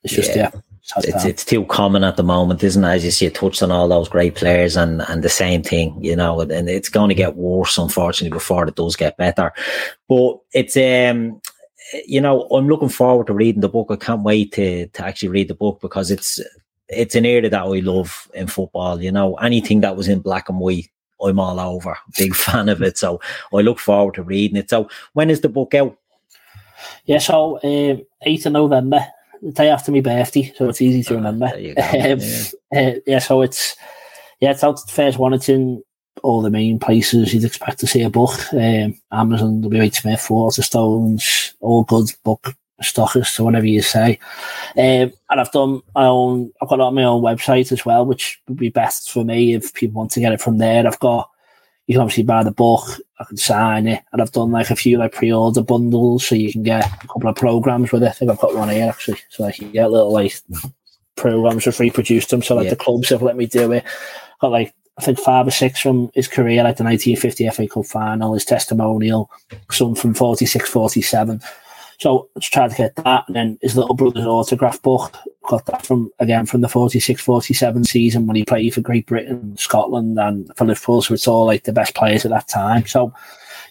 [0.04, 0.52] it's just yeah.
[0.54, 0.62] yeah
[0.96, 2.88] it's, it's too common at the moment, isn't it?
[2.88, 5.98] As you see, you touched on all those great players and, and the same thing,
[6.02, 9.52] you know, and it's going to get worse, unfortunately, before it does get better.
[10.08, 11.42] But it's, um,
[12.06, 13.88] you know, I'm looking forward to reading the book.
[13.90, 16.40] I can't wait to, to actually read the book because it's,
[16.88, 19.02] it's an area that I love in football.
[19.02, 20.90] You know, anything that was in black and white,
[21.22, 21.98] I'm all over.
[22.18, 22.98] Big fan of it.
[22.98, 23.20] So
[23.54, 24.70] I look forward to reading it.
[24.70, 25.98] So when is the book out?
[27.06, 29.06] Yeah, so um, 8th of November
[29.42, 31.46] the day after my birthday, so it's easy to ah, remember.
[31.56, 32.48] Um, yeah.
[32.76, 33.20] Uh, yeah.
[33.20, 33.76] so it's
[34.40, 35.34] yeah, it's out first one.
[35.34, 35.84] It's in
[36.24, 38.40] all the main places you'd expect to see a book.
[38.54, 44.20] Um, Amazon, WH Smith, Waterstones, all good book stockists or whatever you say.
[44.78, 46.52] Um, and I've done my own.
[46.62, 49.54] I've got it on my own website as well, which would be best for me
[49.54, 50.86] if people want to get it from there.
[50.86, 51.30] I've got
[51.88, 52.84] you can obviously buy the book,
[53.20, 56.52] I can sign it, and I've done like a few like pre-order bundles, so you
[56.52, 58.10] can get a couple of programs with it.
[58.10, 60.36] I think I've got one here actually, so I can get little like
[61.16, 62.44] programs for free, produced them.
[62.44, 62.72] So like yeah.
[62.72, 63.86] the clubs have let me do it.
[64.40, 67.86] Got like I think five or six from his career, like the 1950 FA Cup
[67.86, 69.32] final, his testimonial,
[69.72, 71.42] some from 46, 47.
[72.00, 73.24] So I tried to get that.
[73.28, 75.16] And then his little brother's autograph book,
[75.48, 79.58] got that from, again, from the 46 47 season when he played for Great Britain,
[79.58, 81.02] Scotland, and for Liverpool.
[81.02, 82.86] So it's all like the best players at that time.
[82.86, 83.14] So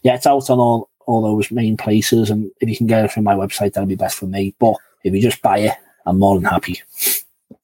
[0.03, 2.31] yeah, it's out on all, all those main places.
[2.31, 4.55] And if you can get it from my website, that'll be best for me.
[4.59, 4.75] But
[5.05, 5.75] if you just buy it,
[6.05, 6.83] I'm more than happy.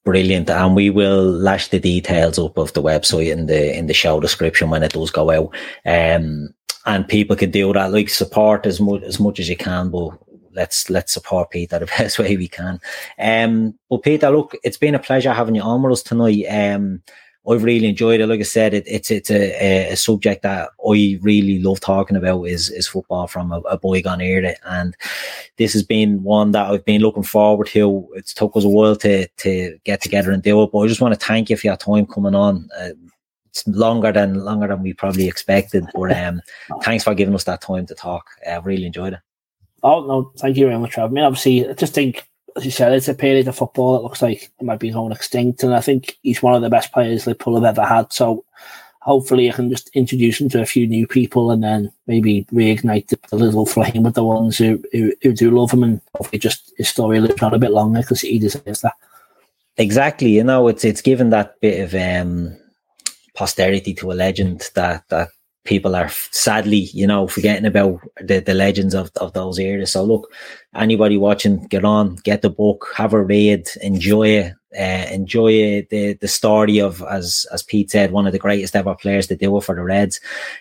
[0.05, 3.93] Brilliant, and we will lash the details up of the website in the in the
[3.93, 5.55] show description when it does go out.
[5.85, 6.53] Um,
[6.85, 10.11] and people can do that, like support as much as much as you can, but
[10.53, 12.79] let's let's support Peter the best way we can.
[13.19, 16.45] Um, but Peter, look, it's been a pleasure having you on with us tonight.
[16.45, 17.01] Um,
[17.49, 18.27] I've really enjoyed it.
[18.27, 22.43] Like I said, it, it's it's a, a, subject that I really love talking about
[22.43, 24.95] is is football from a, a bygone era, and
[25.57, 28.07] this has been one that I've been looking forward to.
[28.15, 31.01] It's took us a while to to get together and do it, but I just
[31.01, 32.69] want to thank you for your time coming on.
[32.79, 32.91] Uh,
[33.47, 36.41] it's longer than longer than we probably expected, but um,
[36.81, 38.25] thanks for giving us that time to talk.
[38.49, 39.19] I really enjoyed it.
[39.83, 41.11] Oh no, thank you very much, Rob.
[41.11, 42.25] I mean, obviously, I just think,
[42.55, 45.11] as you said, it's a period of football that looks like it might be going
[45.11, 48.13] extinct, and I think he's one of the best players Liverpool have ever had.
[48.13, 48.45] So
[49.01, 53.07] hopefully, I can just introduce him to a few new people, and then maybe reignite
[53.07, 56.39] the, the little flame with the ones who, who, who do love him, and hopefully,
[56.39, 58.93] just his story lives on a bit longer because he deserves that.
[59.75, 62.55] Exactly, you know, it's it's given that bit of um,
[63.35, 65.29] posterity to a legend that that
[65.65, 69.91] people are sadly, you know, forgetting about the, the legends of, of those eras.
[69.91, 70.31] So look,
[70.75, 76.17] anybody watching, get on, get the book, have a read, enjoy it, uh, enjoy the
[76.19, 79.55] the story of as as Pete said, one of the greatest ever players to do
[79.57, 80.19] it for the Reds.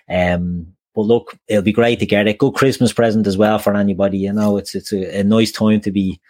[0.09, 2.39] Um, but look, it'll be great to get it.
[2.39, 4.19] Good Christmas present as well for anybody.
[4.19, 6.21] You know, it's it's a, a nice time to be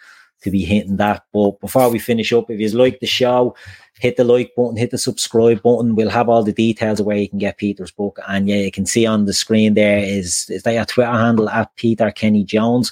[0.43, 1.25] to be hitting that.
[1.33, 3.55] But before we finish up, if you like the show,
[3.99, 5.95] hit the like button, hit the subscribe button.
[5.95, 8.19] We'll have all the details of where you can get Peter's book.
[8.27, 11.49] And yeah, you can see on the screen there is is that your Twitter handle
[11.49, 12.91] at Peter Kenny Jones.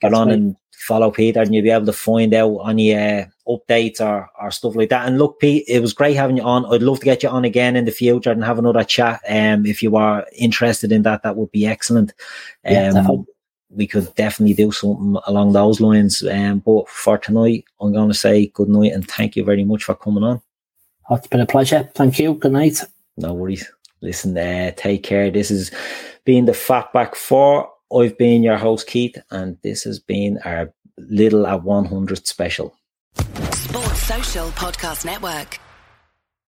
[0.00, 0.34] Get That's on right.
[0.34, 4.50] and follow Peter and you'll be able to find out any uh, updates or, or
[4.50, 5.06] stuff like that.
[5.06, 6.66] And look, Pete, it was great having you on.
[6.66, 9.20] I'd love to get you on again in the future and have another chat.
[9.28, 12.12] Um, if you are interested in that, that would be excellent.
[12.66, 13.06] Um, yeah,
[13.70, 16.22] we could definitely do something along those lines.
[16.22, 19.84] Um, but for tonight, I'm going to say good night and thank you very much
[19.84, 20.40] for coming on.
[21.10, 21.88] Oh, it's been a pleasure.
[21.94, 22.34] Thank you.
[22.34, 22.80] Good night.
[23.16, 23.70] No worries.
[24.00, 25.30] Listen, uh, take care.
[25.30, 25.70] This has
[26.24, 27.70] been the Fatback 4.
[27.94, 32.74] I've been your host, Keith, and this has been our little at 100 special.
[33.16, 35.58] Sports Social Podcast Network.